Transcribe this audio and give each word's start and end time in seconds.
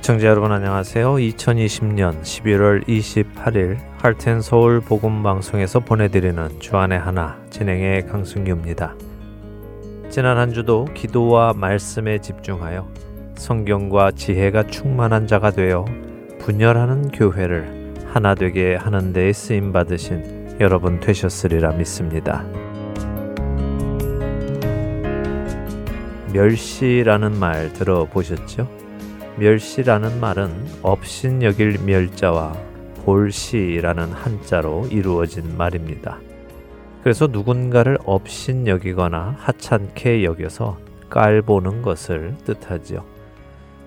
애청자 0.00 0.28
여러분 0.28 0.50
안녕하세요. 0.50 1.16
2020년 1.16 2.22
11월 2.22 2.88
28일 2.88 3.76
할텐 3.98 4.40
서울 4.40 4.80
복음 4.80 5.22
방송에서 5.22 5.80
보내드리는 5.80 6.58
주안의 6.58 6.98
하나 6.98 7.38
진행의 7.50 8.06
강승규입니다. 8.06 8.94
지난 10.08 10.38
한 10.38 10.54
주도 10.54 10.86
기도와 10.94 11.52
말씀에 11.52 12.18
집중하여 12.18 12.88
성경과 13.36 14.12
지혜가 14.12 14.68
충만한 14.68 15.26
자가 15.26 15.50
되어 15.50 15.84
분열하는 16.38 17.10
교회를 17.10 17.94
하나 18.06 18.34
되게 18.34 18.76
하는 18.76 19.12
데에 19.12 19.34
쓰임 19.34 19.70
받으신 19.70 20.56
여러분 20.60 20.98
되셨으리라 20.98 21.72
믿습니다. 21.72 22.46
멸시라는 26.32 27.38
말 27.38 27.70
들어보셨죠? 27.74 28.79
멸시라는 29.40 30.20
말은 30.20 30.50
업신 30.82 31.42
여길 31.42 31.78
멸자와 31.86 32.52
볼시라는 33.06 34.12
한자로 34.12 34.88
이루어진 34.90 35.56
말입니다. 35.56 36.18
그래서 37.02 37.26
누군가를 37.26 37.96
업신 38.04 38.66
여기거나 38.66 39.36
하찮게 39.38 40.24
여겨서 40.24 40.78
깔보는 41.08 41.80
것을 41.80 42.36
뜻하지요. 42.44 43.02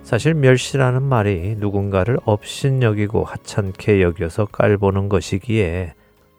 사실 0.02 0.34
멸시라는 0.34 1.04
말이 1.04 1.56
누군가를 1.60 2.18
업신 2.26 2.82
여기고 2.82 3.24
하찮게 3.24 4.02
여겨서 4.02 4.46
깔보는 4.46 5.08
것이기에 5.08 5.94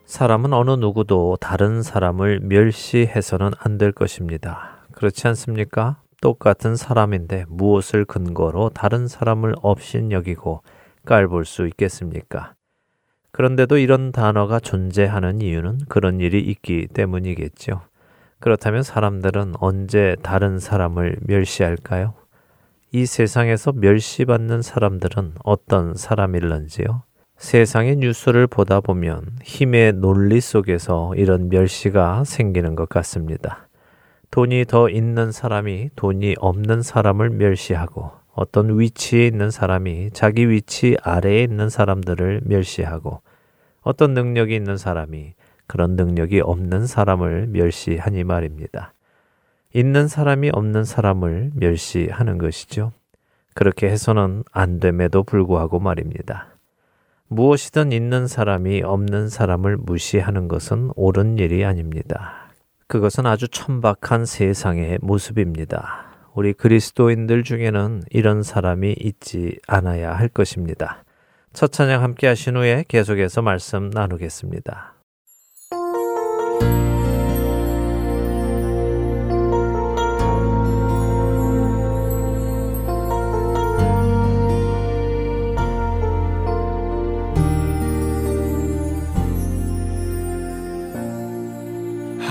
사람은 0.06 0.52
어느 0.52 0.72
누구도 0.72 1.38
다른 1.40 1.82
사람을 1.82 2.40
멸시해서는 2.40 3.52
안 3.60 3.78
될 3.78 3.92
것입니다. 3.92 4.84
그렇지 4.90 5.28
않습니까? 5.28 5.98
똑같은 6.24 6.74
사람인데 6.74 7.44
무엇을 7.48 8.06
근거로 8.06 8.70
다른 8.70 9.06
사람을 9.06 9.56
업신 9.60 10.10
여기고 10.10 10.62
깔볼 11.04 11.44
수 11.44 11.66
있겠습니까? 11.66 12.54
그런데도 13.30 13.76
이런 13.76 14.10
단어가 14.10 14.58
존재하는 14.58 15.42
이유는 15.42 15.80
그런 15.86 16.20
일이 16.20 16.40
있기 16.40 16.88
때문이겠죠. 16.94 17.82
그렇다면 18.40 18.82
사람들은 18.82 19.56
언제 19.58 20.16
다른 20.22 20.58
사람을 20.58 21.18
멸시할까요? 21.20 22.14
이 22.90 23.04
세상에서 23.04 23.72
멸시받는 23.72 24.62
사람들은 24.62 25.34
어떤 25.44 25.94
사람일런지요? 25.94 27.02
세상의 27.36 27.96
뉴스를 27.96 28.46
보다 28.46 28.80
보면 28.80 29.36
힘의 29.42 29.92
논리 29.92 30.40
속에서 30.40 31.12
이런 31.16 31.50
멸시가 31.50 32.24
생기는 32.24 32.76
것 32.76 32.88
같습니다. 32.88 33.68
돈이 34.34 34.64
더 34.64 34.88
있는 34.88 35.30
사람이 35.30 35.90
돈이 35.94 36.34
없는 36.40 36.82
사람을 36.82 37.30
멸시하고 37.30 38.10
어떤 38.32 38.80
위치에 38.80 39.28
있는 39.28 39.52
사람이 39.52 40.10
자기 40.12 40.50
위치 40.50 40.96
아래에 41.04 41.44
있는 41.44 41.70
사람들을 41.70 42.40
멸시하고 42.42 43.20
어떤 43.82 44.12
능력이 44.12 44.52
있는 44.56 44.76
사람이 44.76 45.34
그런 45.68 45.94
능력이 45.94 46.40
없는 46.40 46.88
사람을 46.88 47.46
멸시하니 47.46 48.24
말입니다. 48.24 48.92
있는 49.72 50.08
사람이 50.08 50.50
없는 50.52 50.82
사람을 50.82 51.52
멸시하는 51.54 52.36
것이죠. 52.38 52.90
그렇게 53.54 53.88
해서는 53.88 54.42
안 54.50 54.80
됨에도 54.80 55.22
불구하고 55.22 55.78
말입니다. 55.78 56.48
무엇이든 57.28 57.92
있는 57.92 58.26
사람이 58.26 58.82
없는 58.82 59.28
사람을 59.28 59.76
무시하는 59.76 60.48
것은 60.48 60.90
옳은 60.96 61.38
일이 61.38 61.64
아닙니다. 61.64 62.43
그것은 62.86 63.26
아주 63.26 63.48
천박한 63.48 64.26
세상의 64.26 64.98
모습입니다. 65.00 66.06
우리 66.34 66.52
그리스도인들 66.52 67.44
중에는 67.44 68.02
이런 68.10 68.42
사람이 68.42 68.96
있지 68.98 69.58
않아야 69.66 70.12
할 70.12 70.28
것입니다. 70.28 71.04
첫 71.52 71.70
찬양 71.72 72.02
함께 72.02 72.26
하신 72.26 72.56
후에 72.56 72.84
계속해서 72.88 73.40
말씀 73.42 73.90
나누겠습니다. 73.90 74.93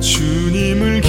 주님을 0.00 0.99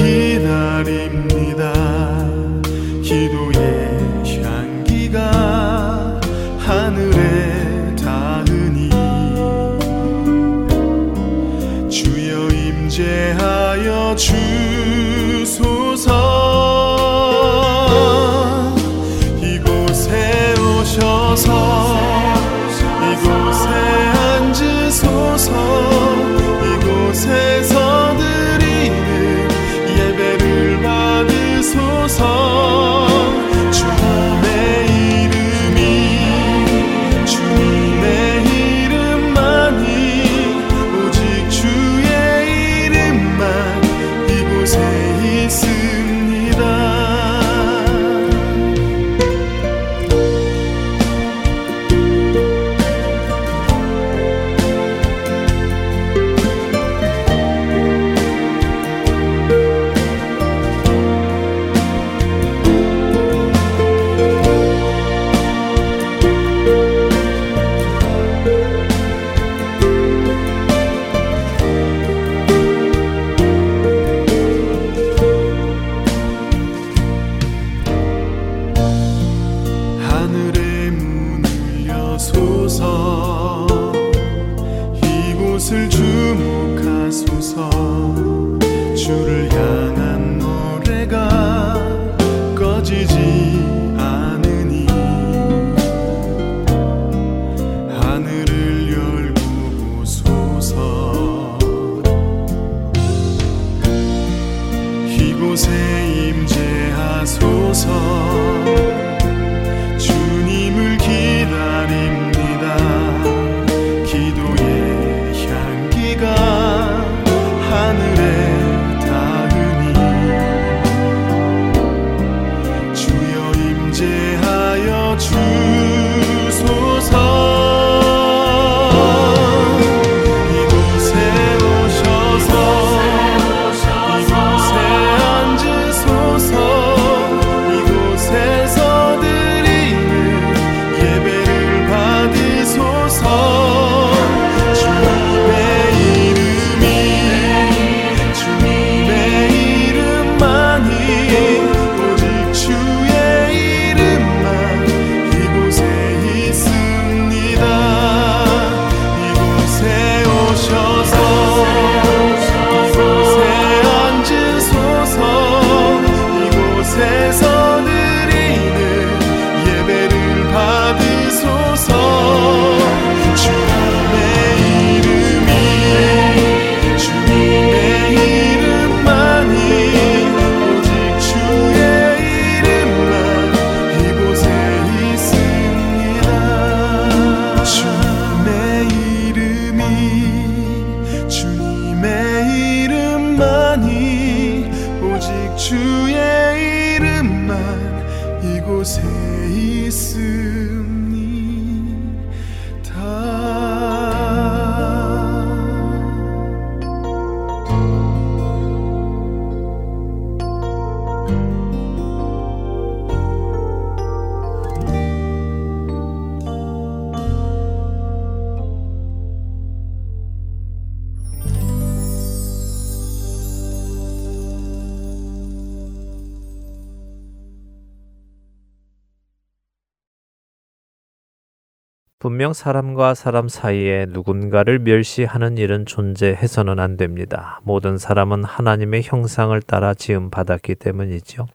분명 232.42 232.54
사람과 232.54 233.14
사람 233.14 233.48
사이에 233.48 234.08
누군가를 234.10 234.80
멸시하는 234.80 235.60
일은 235.60 235.86
존재해서는 235.86 236.80
안 236.80 236.98
됩니다. 236.98 237.62
모든 237.64 238.00
사람은 238.00 238.46
하나님의 238.46 239.04
형상을 239.04 239.62
따라 239.62 239.94
지음 239.94 240.32
받았기 240.32 240.74
때문이죠. 240.74 241.46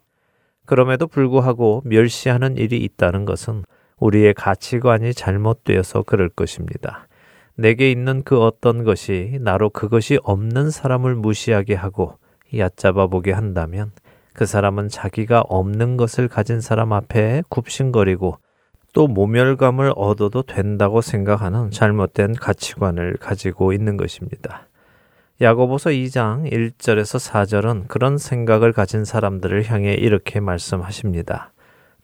그럼에도 0.65 1.09
불구하고 1.09 1.83
멸시하는 1.85 2.57
일이 2.57 2.77
있다는 2.85 3.25
것은 3.25 3.65
우리의 3.99 4.35
가치관이 4.35 5.13
잘못되어서 5.13 6.05
그럴 6.05 6.29
것입니다. 6.29 7.09
내게 7.57 7.91
있는 7.91 8.23
그 8.23 8.41
어떤 8.41 8.85
것이 8.85 9.39
나로 9.41 9.71
그것이 9.71 10.21
없는 10.23 10.71
사람을 10.71 11.17
무시하게 11.17 11.75
하고 11.75 12.17
얕잡아 12.57 13.09
보게 13.09 13.33
한다면 13.33 13.91
그 14.33 14.47
사람은 14.47 14.87
자기가 14.87 15.41
없는 15.49 15.97
것을 15.97 16.29
가진 16.29 16.61
사람 16.61 16.93
앞에 16.93 17.43
굽신거리고 17.49 18.39
또 18.97 19.07
모멸감을 19.09 19.93
얻어도 19.95 20.43
된다고 20.43 21.03
생각하는 21.03 21.71
잘못된 21.71 22.33
가치관을 22.33 23.19
가지고 23.21 23.75
있는 23.75 23.99
것입니다. 23.99 24.69
야고보서 25.39 25.91
2장 25.91 26.51
1절에서 26.51 27.21
4절은 27.31 27.89
그런 27.89 28.17
생각을 28.17 28.73
가진 28.73 29.05
사람들을 29.05 29.71
향해 29.71 29.93
이렇게 29.93 30.41
말씀하십니다. 30.41 31.53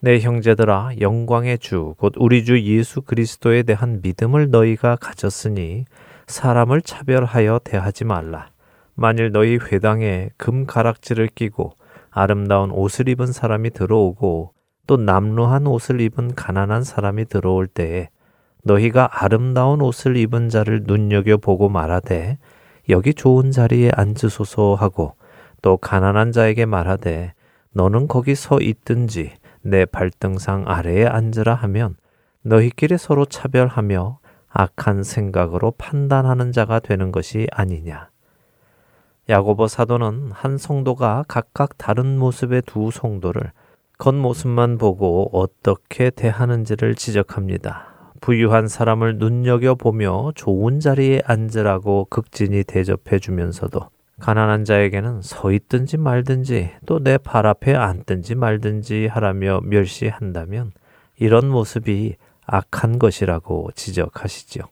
내 0.01 0.21
형제들아 0.21 0.91
영광의 1.01 1.61
주 1.61 1.95
곧 1.97 2.13
우리 2.19 2.45
주 2.45 2.61
예수 2.61 3.01
그리스도에 3.01 3.63
대한 3.63 4.01
믿음을 4.03 4.51
너희가 4.51 4.97
가졌으니 4.97 5.87
사람을 6.27 6.83
차별하여 6.83 7.61
대하지 7.65 8.05
말라. 8.05 8.51
만일 8.95 9.33
너희 9.33 9.57
회당에 9.57 10.29
금 10.37 10.67
가락지를 10.67 11.29
끼고 11.29 11.73
아름다운 12.11 12.71
옷을 12.71 13.09
입은 13.09 13.33
사람이 13.33 13.71
들어오고 13.71 14.53
또 14.87 14.97
남루한 14.97 15.67
옷을 15.67 16.01
입은 16.01 16.35
가난한 16.35 16.85
사람이 16.85 17.27
들어올 17.27 17.67
때에 17.67 18.09
너희가 18.65 19.09
아름다운 19.25 19.81
옷을 19.81 20.17
입은 20.17 20.49
자를 20.49 20.83
눈여겨 20.85 21.37
보고 21.39 21.69
말하되 21.69 22.39
여기 22.89 23.15
좋은 23.15 23.51
자리에 23.51 23.91
앉으소서 23.95 24.75
하고 24.75 25.15
또 25.63 25.77
가난한 25.77 26.33
자에게 26.33 26.67
말하되 26.67 27.35
너는 27.73 28.09
거기 28.09 28.35
서 28.35 28.59
있든지 28.61 29.33
내 29.63 29.85
발등상 29.85 30.65
아래에 30.67 31.07
앉으라 31.07 31.55
하면 31.55 31.97
너희끼리 32.43 32.99
서로 32.99 33.25
차별하며 33.25 34.19
악한 34.49 35.05
생각으로 35.05 35.73
판단하는 35.79 36.53
자가 36.53 36.81
되는 36.81 37.13
것이 37.13 37.47
아니냐. 37.53 38.11
야고보 39.29 39.69
사도는 39.69 40.33
한 40.33 40.59
성도가 40.59 41.25
각각 41.29 41.79
다른 41.79 42.19
모습의 42.19 42.63
두 42.67 42.91
성도를 42.91 43.53
겉모습만 44.03 44.79
보고 44.79 45.31
어떻게 45.33 46.11
대하는지를 46.11 46.97
지적합니다. 46.97 48.11
부유한 48.21 48.67
사람을 48.67 49.19
눈여겨보며 49.19 50.33
좋은 50.35 50.81
자리에 50.81 51.23
앉으라고 51.25 52.09
극진히 52.11 52.65
대접해 52.65 53.21
주면서도 53.21 53.91
가난한 54.19 54.65
자에게는 54.65 55.23
서 55.23 55.53
있든지 55.53 55.99
말든지 55.99 56.71
또 56.85 56.99
내 56.99 57.17
발 57.17 57.47
앞에 57.47 57.77
앉든지 57.77 58.35
말든지 58.35 59.07
하라며 59.07 59.61
멸시한다면 59.63 60.73
이런 61.17 61.49
모습이 61.49 62.17
악한 62.45 62.99
것이라고 62.99 63.71
지적하시죠. 63.77 64.63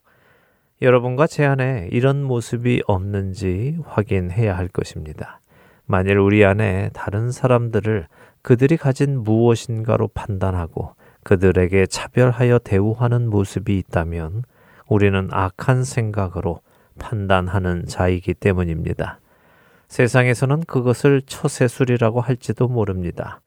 여러분과 0.83 1.29
제 1.29 1.45
안에 1.45 1.89
이런 1.93 2.25
모습이 2.25 2.83
없는지 2.89 3.79
확인해야 3.87 4.57
할 4.57 4.67
것입니다. 4.67 5.39
만일 5.87 6.19
우리 6.19 6.45
안에 6.45 6.91
다른 6.95 7.31
사람들을 7.31 8.09
그들이 8.43 8.77
가진 8.77 9.23
무엇인가로 9.23 10.09
판단하고 10.09 10.95
그들에게 11.23 11.87
차별하여 11.87 12.59
대우하는 12.59 13.29
모습이 13.29 13.77
있다면 13.79 14.45
우리는 14.87 15.29
악한 15.31 15.85
생각으로 15.85 16.61
판단하는 16.99 17.87
자이기 17.87 18.35
때문입니다. 18.35 19.21
세상에서는 19.89 20.61
그것을 20.65 21.23
처세술이라고 21.27 22.21
할지도 22.21 22.69
모릅니다. 22.69 23.41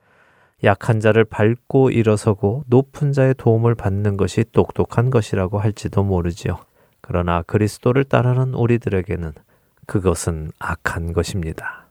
약한 0.63 1.00
자를 1.00 1.25
밟고 1.25 1.89
일어서고 1.89 2.63
높은 2.67 3.12
자의 3.12 3.33
도움을 3.33 3.75
받는 3.75 4.17
것이 4.17 4.45
똑똑한 4.51 5.09
것이라고 5.09 5.59
할지도 5.59 6.03
모르지요. 6.03 6.59
그러나 7.01 7.41
그리스도를 7.41 8.05
따르는 8.05 8.53
우리들에게는 8.53 9.33
그것은 9.88 10.51
악한 10.59 11.12
것입니다. 11.12 11.82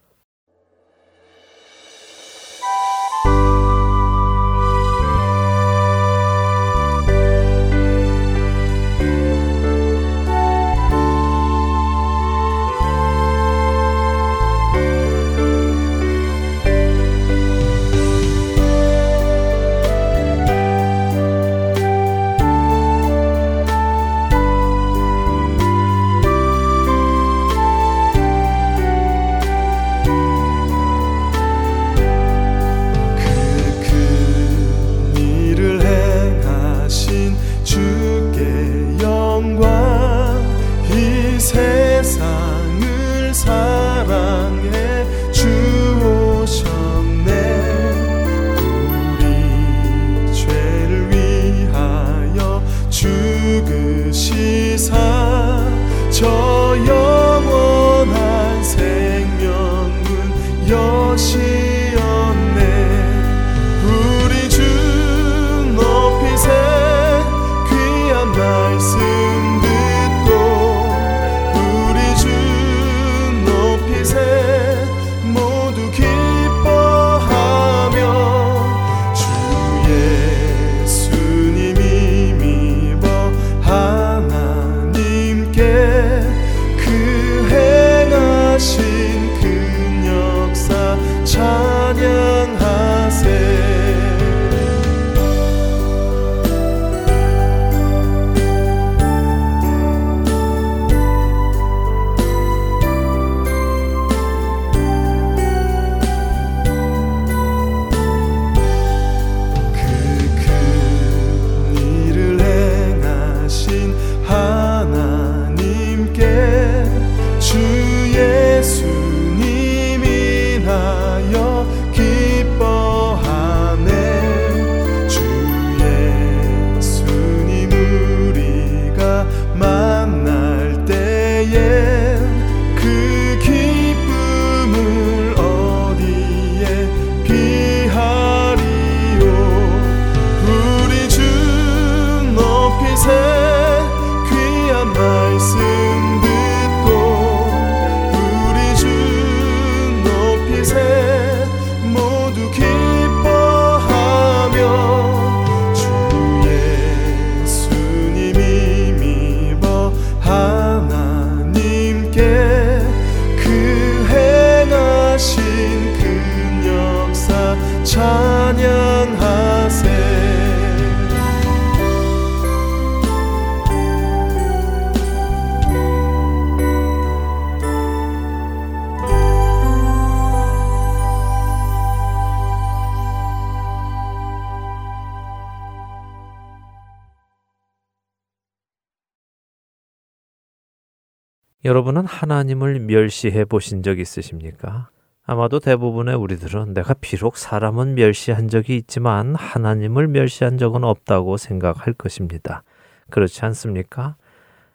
여러분은 191.65 192.07
하나님을 192.07 192.81
멸시해 192.81 193.45
보신 193.45 193.85
적 193.85 194.01
있으십니까? 194.01 194.89
아마도 195.25 195.61
대부분의 195.61 196.17
우리들은 196.17 196.75
내가 196.75 196.95
비록 196.95 197.37
사람은 197.37 197.95
멸시한 197.95 198.49
적이 198.49 198.77
있지만 198.79 199.37
하나님을 199.37 200.09
멸시한 200.09 200.59
적은 200.59 200.83
없다고 200.83 201.37
생각할 201.37 201.93
것입니다. 201.93 202.65
그렇지 203.11 203.45
않습니까? 203.45 204.17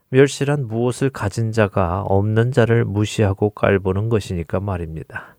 멸시란 0.10 0.68
무엇을 0.68 1.10
가진 1.10 1.52
자가 1.52 2.04
없는 2.04 2.54
자를 2.54 2.86
무시하고 2.86 3.50
깔보는 3.50 4.08
것이니까 4.08 4.62
말입니다. 4.62 5.36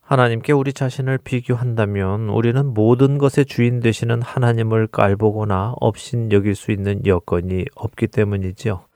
하나님께 0.00 0.52
우리 0.52 0.72
자신을 0.72 1.18
비교한다면 1.18 2.30
우리는 2.30 2.74
모든 2.74 3.18
것의 3.18 3.46
주인 3.46 3.78
되시는 3.78 4.22
하나님을 4.22 4.88
깔보거나 4.88 5.74
없인 5.80 6.32
여길 6.32 6.56
수 6.56 6.72
있는 6.72 7.06
여건이 7.06 7.66
없기 7.76 8.08
때문이지요. 8.08 8.89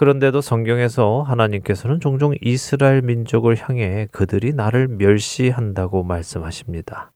그런데도 0.00 0.40
성경에서 0.40 1.20
하나님께서는 1.20 2.00
종종 2.00 2.34
이스라엘 2.40 3.02
민족을 3.02 3.54
향해 3.56 4.08
그들이 4.10 4.54
나를 4.54 4.88
멸시한다고 4.88 6.04
말씀하십니다. 6.04 7.12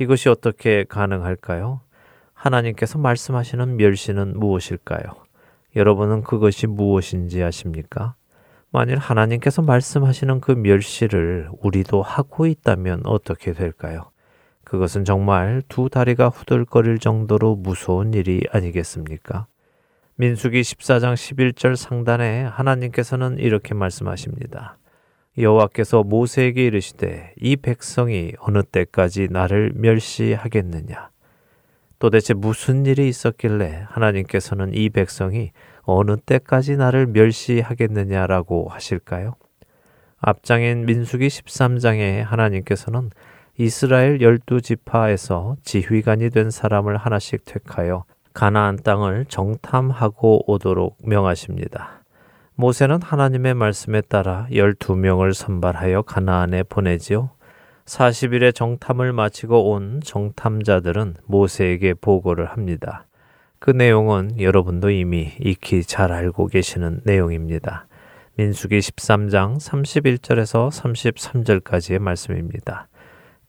이것이 0.00 0.30
어떻게 0.30 0.84
가능할까요? 0.84 1.82
하나님께서 2.32 2.98
말씀하시는 2.98 3.76
멸시는 3.76 4.40
무엇일까요? 4.40 5.02
여러분은 5.76 6.22
그것이 6.22 6.66
무엇인지 6.66 7.42
아십니까? 7.42 8.14
만일 8.70 8.96
하나님께서 8.96 9.60
말씀하시는 9.60 10.40
그 10.40 10.52
멸시를 10.52 11.50
우리도 11.60 12.00
하고 12.00 12.46
있다면 12.46 13.02
어떻게 13.04 13.52
될까요? 13.52 14.10
그것은 14.64 15.04
정말 15.04 15.60
두 15.68 15.90
다리가 15.90 16.30
후들거릴 16.30 17.00
정도로 17.00 17.56
무서운 17.56 18.14
일이 18.14 18.40
아니겠습니까? 18.50 19.46
민수기 20.16 20.60
14장 20.60 21.14
11절 21.14 21.74
상단에 21.74 22.44
하나님께서는 22.44 23.38
이렇게 23.38 23.74
말씀하십니다. 23.74 24.78
여호와께서 25.36 26.04
모세에게 26.04 26.66
이르시되 26.66 27.34
이 27.36 27.56
백성이 27.56 28.32
어느 28.38 28.62
때까지 28.62 29.26
나를 29.28 29.72
멸시하겠느냐 29.74 31.10
도대체 31.98 32.32
무슨 32.32 32.86
일이 32.86 33.08
있었길래 33.08 33.86
하나님께서는 33.88 34.72
이 34.74 34.88
백성이 34.88 35.50
어느 35.82 36.16
때까지 36.16 36.76
나를 36.76 37.06
멸시하겠느냐라고 37.06 38.68
하실까요? 38.68 39.34
앞장인 40.18 40.86
민수기 40.86 41.26
13장에 41.26 42.22
하나님께서는 42.22 43.10
이스라엘 43.58 44.20
열두 44.20 44.60
지파에서 44.60 45.56
지휘관이 45.64 46.30
된 46.30 46.52
사람을 46.52 46.98
하나씩 46.98 47.44
택하여 47.44 48.04
가나안 48.34 48.76
땅을 48.82 49.26
정탐하고 49.28 50.50
오도록 50.50 50.98
명하십니다. 51.04 52.02
모세는 52.56 53.00
하나님의 53.00 53.54
말씀에 53.54 54.00
따라 54.02 54.46
12명을 54.50 55.32
선발하여 55.32 56.02
가나안에 56.02 56.64
보내지요. 56.64 57.30
40일의 57.86 58.54
정탐을 58.54 59.12
마치고 59.12 59.70
온 59.70 60.00
정탐자들은 60.02 61.14
모세에게 61.26 61.94
보고를 61.94 62.46
합니다. 62.46 63.06
그 63.58 63.70
내용은 63.70 64.40
여러분도 64.40 64.90
이미 64.90 65.32
익히 65.40 65.82
잘 65.82 66.12
알고 66.12 66.48
계시는 66.48 67.02
내용입니다. 67.04 67.86
민수기 68.36 68.78
13장 68.78 69.58
31절에서 69.60 70.70
33절까지의 70.70 72.00
말씀입니다. 72.00 72.88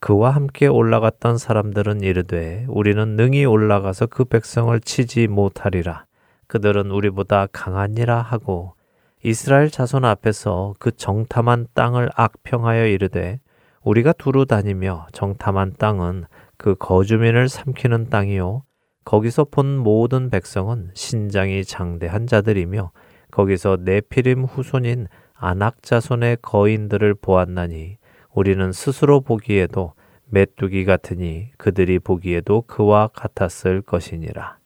그와 0.06 0.30
함께 0.30 0.68
올라갔던 0.68 1.40
사람들은 1.40 2.02
이르되 2.02 2.68
우리는 2.70 3.16
능히 3.16 3.44
올라가서 3.44 4.06
그 4.06 4.24
백성을 4.24 4.80
치지 4.80 5.26
못하리라. 5.28 6.06
그들은 6.46 6.92
우리보다 6.92 7.48
강하니라 7.52 8.22
하고 8.22 8.76
이스라엘 9.24 9.72
자손 9.72 10.06
앞에서 10.06 10.76
그 10.78 10.96
정탐한 10.96 11.70
땅을 11.74 12.12
악평하여 12.14 12.86
이르되 12.86 13.40
우리가 13.82 14.14
두루 14.14 14.46
다니며 14.46 15.08
정탐한 15.12 15.74
땅은 15.80 16.26
그 16.58 16.76
거주민을 16.76 17.50
삼키는 17.50 18.12
땅이요 18.12 18.62
거기서 19.06 19.46
본 19.46 19.76
모든 19.76 20.30
백성은 20.30 20.92
신장이 20.94 21.66
장대한 21.66 22.28
자들이며 22.28 22.92
거기서 23.32 23.80
네피림 23.82 24.44
후손인 24.44 25.08
아낙 25.34 25.82
자손의 25.82 26.38
거인들을 26.44 27.16
보았나니 27.16 27.98
우리는 28.36 28.72
스스로 28.74 29.22
보기에도 29.22 29.94
메뚜기 30.30 30.86
같으니 30.86 31.52
그들이 31.58 32.00
보기에도 32.00 32.62
그와 32.62 33.08
같았을 33.08 33.82
것이니라. 33.82 34.58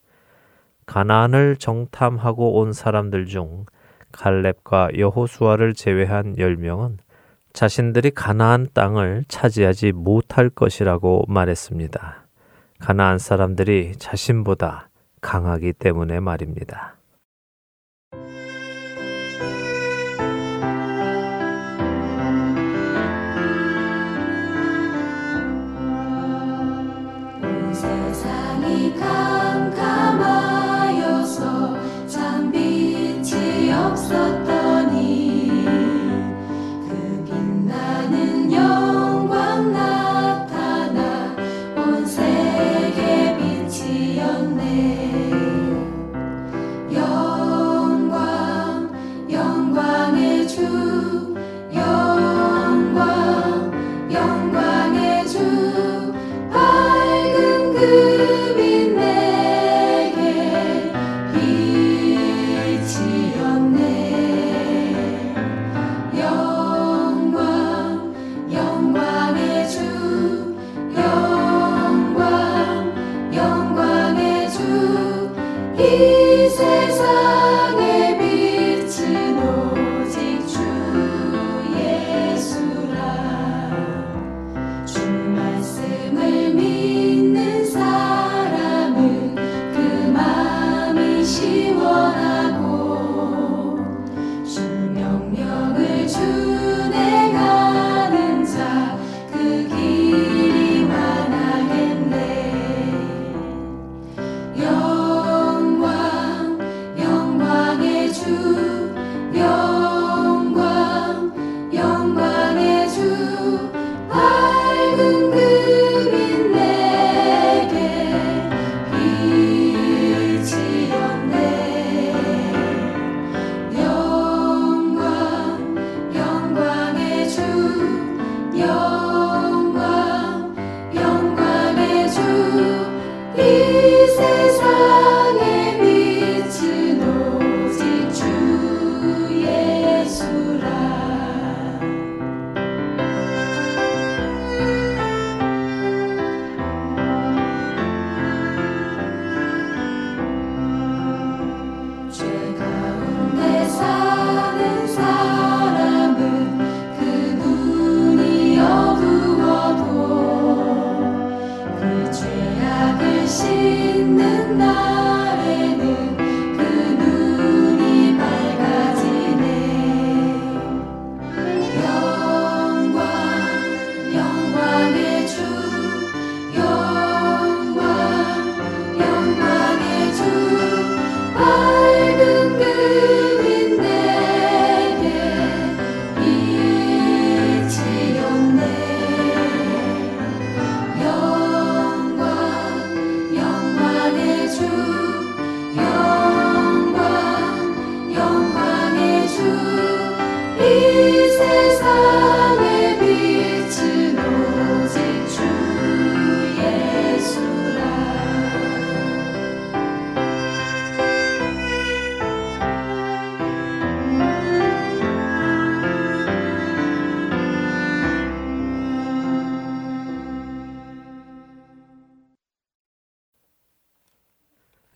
가나안을 0.86 1.58
정탐하고 1.58 2.60
온 2.60 2.74
사람들 2.74 3.26
중 3.26 3.66
갈렙과 4.12 4.98
여호수아를 4.98 5.74
제외한 5.74 6.38
열명은 6.38 6.98
자신들이 7.54 8.12
가나안 8.12 8.68
땅을 8.74 9.26
차지하지 9.28 9.92
못할 9.92 10.50
것이라고 10.50 11.26
말했습니다. 11.28 12.28
가나안 12.80 13.18
사람들이 13.18 13.98
자신보다 13.98 14.90
강하기 15.22 15.74
때문에 15.74 16.20
말입니다. 16.20 16.99
영광 33.70 34.59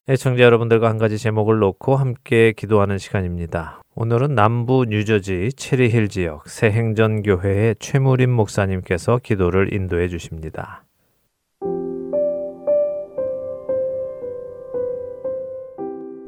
애청자 0.10 0.44
여러분들과 0.44 0.90
한 0.90 0.98
가지 0.98 1.18
제목을 1.18 1.60
놓고 1.60 1.96
함께 1.96 2.52
기도하는 2.52 2.98
시간입니다. 2.98 3.82
오늘은 3.96 4.36
남부 4.36 4.86
뉴저지 4.86 5.52
체리힐 5.56 6.10
지역 6.10 6.50
새행전교회의 6.50 7.78
최무림 7.80 8.30
목사님께서 8.30 9.22
기도를 9.24 9.74
인도해 9.74 10.10
주십니다. 10.10 10.84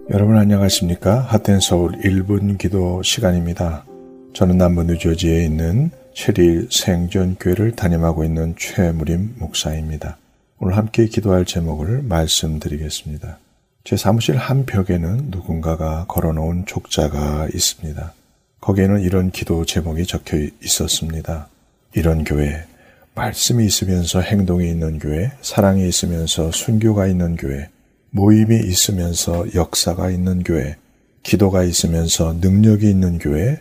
여러분 0.10 0.38
안녕하십니까? 0.38 1.20
하텐 1.20 1.60
서울 1.60 1.92
1분 2.00 2.58
기도 2.58 3.04
시간입니다. 3.04 3.84
저는 4.32 4.58
남부 4.58 4.84
뉴저지에 4.86 5.44
있는 5.44 5.92
체리 6.14 6.70
생전교회를 6.72 7.74
담임하고 7.74 8.24
있는 8.24 8.56
최무림 8.58 9.36
목사입니다. 9.38 10.16
오늘 10.60 10.78
함께 10.78 11.08
기도할 11.08 11.44
제목을 11.44 12.04
말씀드리겠습니다. 12.04 13.40
제 13.86 13.96
사무실 13.96 14.36
한 14.36 14.66
벽에는 14.66 15.28
누군가가 15.30 16.06
걸어놓은 16.08 16.66
족자가 16.66 17.48
있습니다. 17.54 18.14
거기에는 18.60 19.02
이런 19.02 19.30
기도 19.30 19.64
제목이 19.64 20.08
적혀 20.08 20.38
있었습니다. 20.64 21.50
이런 21.94 22.24
교회, 22.24 22.66
말씀이 23.14 23.64
있으면서 23.64 24.22
행동이 24.22 24.68
있는 24.68 24.98
교회, 24.98 25.32
사랑이 25.42 25.88
있으면서 25.88 26.52
순교가 26.52 27.06
있는 27.06 27.36
교회, 27.36 27.70
모임이 28.10 28.56
있으면서 28.56 29.46
역사가 29.54 30.10
있는 30.10 30.42
교회, 30.42 30.78
기도가 31.22 31.62
있으면서 31.62 32.34
능력이 32.42 32.90
있는 32.90 33.20
교회, 33.20 33.60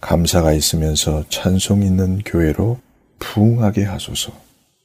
감사가 0.00 0.52
있으면서 0.52 1.24
찬송 1.30 1.82
있는 1.82 2.20
교회로 2.24 2.78
부흥하게 3.18 3.82
하소서. 3.82 4.32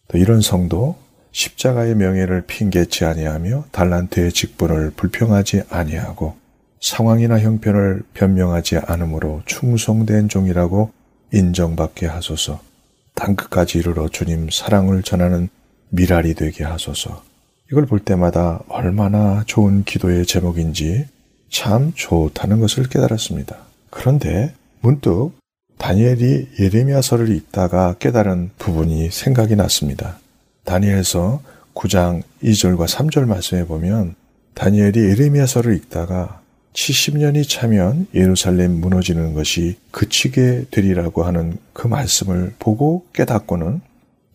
또 0.08 0.18
이런 0.18 0.42
성도 0.42 0.98
십자가의 1.32 1.96
명예를 1.96 2.44
핑계치 2.48 3.06
아니하며 3.06 3.66
달란트의 3.72 4.32
직분을 4.32 4.92
불평하지 4.96 5.64
아니하고 5.70 6.36
상황이나 6.82 7.40
형편을 7.40 8.04
변명하지 8.14 8.78
않으므로 8.78 9.42
충성된 9.46 10.30
종이라고 10.30 10.92
인정받게 11.34 12.08
하소서. 12.08 12.62
땅 13.14 13.36
끝까지 13.36 13.80
이르러 13.80 14.08
주님 14.08 14.50
사랑을 14.50 15.04
전하는 15.04 15.50
미랄이 15.90 16.36
되게 16.36 16.64
하소서. 16.64 17.24
이걸 17.72 17.86
볼 17.86 18.00
때마다 18.00 18.62
얼마나 18.68 19.44
좋은 19.46 19.84
기도의 19.84 20.26
제목인지 20.26 21.06
참 21.50 21.92
좋다는 21.96 22.60
것을 22.60 22.88
깨달았습니다. 22.88 23.58
그런데 23.90 24.54
문득 24.82 25.34
다니엘이 25.78 26.50
예레미야서를 26.60 27.30
읽다가 27.30 27.96
깨달은 28.00 28.52
부분이 28.58 29.12
생각이 29.12 29.56
났습니다. 29.56 30.20
다니엘서 30.70 31.42
9장 31.74 32.22
2절과 32.44 32.88
3절 32.88 33.26
말씀에 33.26 33.66
보면 33.66 34.14
다니엘이 34.54 35.00
예레미야서를 35.00 35.76
읽다가 35.76 36.42
70년이 36.74 37.50
차면 37.50 38.06
예루살렘 38.14 38.80
무너지는 38.80 39.34
것이 39.34 39.78
그치게 39.90 40.66
되리라고 40.70 41.24
하는 41.24 41.58
그 41.74 41.88
말씀을 41.88 42.54
보고 42.60 43.08
깨닫고는 43.14 43.82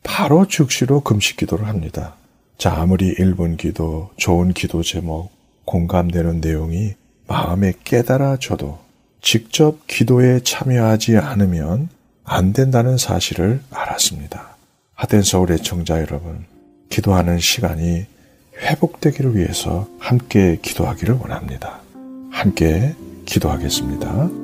바로 0.02 0.48
즉시로 0.48 1.02
금식 1.02 1.36
기도를 1.36 1.68
합니다. 1.68 2.16
자, 2.58 2.74
아무리 2.74 3.14
일본 3.18 3.56
기도, 3.56 4.10
좋은 4.16 4.52
기도 4.52 4.82
제목, 4.82 5.30
공감되는 5.64 6.40
내용이 6.40 6.94
마음에 7.28 7.72
깨달아져도 7.84 8.80
직접 9.22 9.86
기도에 9.86 10.40
참여하지 10.40 11.16
않으면 11.16 11.88
안 12.24 12.52
된다는 12.52 12.98
사실을 12.98 13.60
알았습니다. 13.70 14.53
하덴 14.94 15.22
서울의 15.22 15.58
청자 15.62 16.00
여러분, 16.00 16.44
기도하는 16.88 17.38
시간이 17.38 18.06
회복되기를 18.56 19.36
위해서 19.36 19.88
함께 19.98 20.58
기도하기를 20.62 21.16
원합니다. 21.16 21.80
함께 22.30 22.94
기도하겠습니다. 23.26 24.43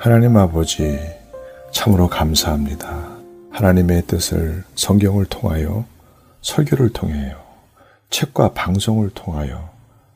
하나님 0.00 0.36
아버지, 0.36 0.96
참으로 1.72 2.08
감사합니다. 2.08 3.18
하나님의 3.50 4.02
뜻을 4.06 4.62
성경을 4.76 5.24
통하여, 5.24 5.84
설교를 6.40 6.90
통하여, 6.90 7.36
책과 8.08 8.52
방송을 8.52 9.10
통하여 9.10 9.68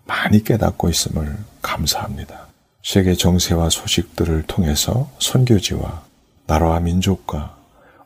많이 0.04 0.44
깨닫고 0.44 0.88
있음을 0.88 1.36
감사합니다. 1.62 2.46
세계 2.84 3.14
정세와 3.14 3.70
소식들을 3.70 4.44
통해서 4.46 5.10
선교지와 5.18 6.04
나라와 6.46 6.78
민족과 6.78 7.56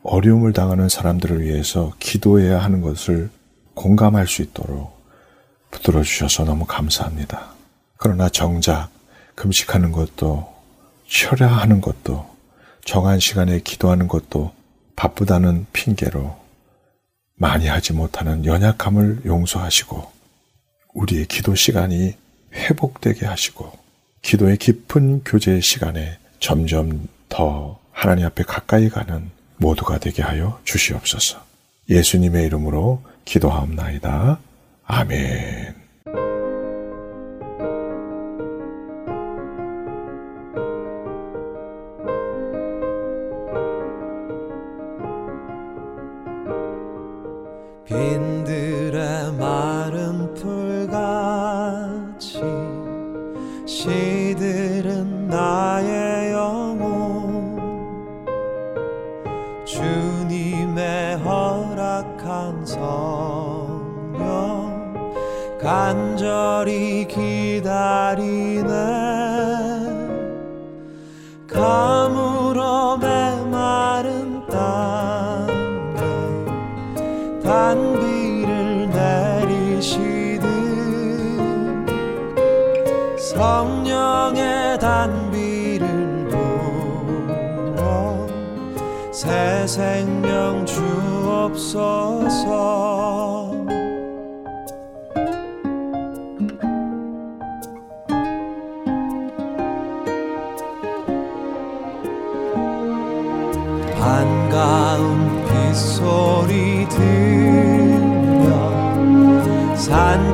어려움을 0.01 0.53
당하는 0.53 0.89
사람들을 0.89 1.43
위해서 1.43 1.93
기도해야 1.99 2.57
하는 2.59 2.81
것을 2.81 3.29
공감할 3.75 4.25
수 4.25 4.41
있도록 4.41 4.99
붙들어 5.69 6.01
주셔서 6.01 6.43
너무 6.43 6.65
감사합니다. 6.65 7.51
그러나 7.97 8.29
정작 8.29 8.89
금식하는 9.35 9.91
것도 9.91 10.56
쉬어야 11.07 11.47
하는 11.49 11.81
것도 11.81 12.29
정한 12.85 13.19
시간에 13.19 13.59
기도하는 13.59 14.07
것도 14.07 14.53
바쁘다는 14.95 15.65
핑계로 15.73 16.37
많이 17.35 17.67
하지 17.67 17.93
못하는 17.93 18.45
연약함을 18.45 19.21
용서하시고 19.25 20.11
우리의 20.93 21.25
기도 21.25 21.55
시간이 21.55 22.15
회복되게 22.53 23.25
하시고 23.25 23.71
기도의 24.21 24.57
깊은 24.57 25.23
교제 25.23 25.59
시간에 25.61 26.17
점점 26.39 27.07
더 27.29 27.79
하나님 27.91 28.25
앞에 28.25 28.43
가까이 28.43 28.89
가는 28.89 29.29
모두가 29.57 29.99
되게 29.99 30.21
하여 30.21 30.59
주시옵소서. 30.63 31.43
예수님의 31.89 32.45
이름으로 32.45 33.01
기도하옵나이다. 33.25 34.39
아멘. 34.85 35.86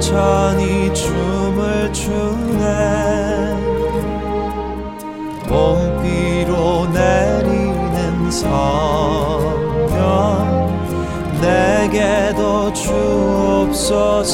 산천이 0.03 0.93
춤을 0.93 1.93
추네. 1.93 3.55
봄비로 5.47 6.87
내리는 6.87 8.29
성령 8.29 9.87
내게도 11.39 12.73
주옵소서 12.73 14.33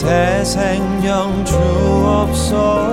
새 0.00 0.42
생명 0.44 1.44
주옵소서 1.44 2.89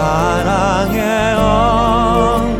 사랑의 0.00 1.34
언약 1.34 2.54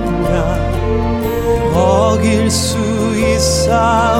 어길 1.74 2.50
수 2.50 2.76
있사 3.16 4.19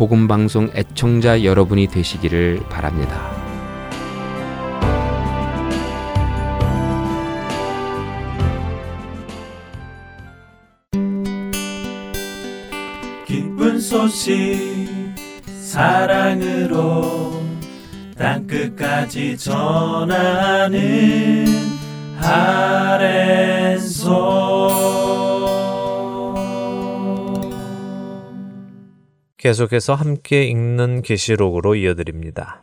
복음 0.00 0.26
방송 0.28 0.70
애청자 0.74 1.44
여러분이 1.44 1.88
되시기를 1.88 2.60
바랍니다. 2.70 3.20
기쁜 13.26 13.78
소식 13.78 14.88
사랑으로 15.60 17.42
땅 18.16 18.46
끝까지 18.46 19.36
전하는 19.36 20.78
아랜소 22.18 23.20
계속해서 29.40 29.94
함께 29.94 30.44
읽는 30.44 31.00
계시록으로 31.00 31.74
이어드립니다. 31.74 32.60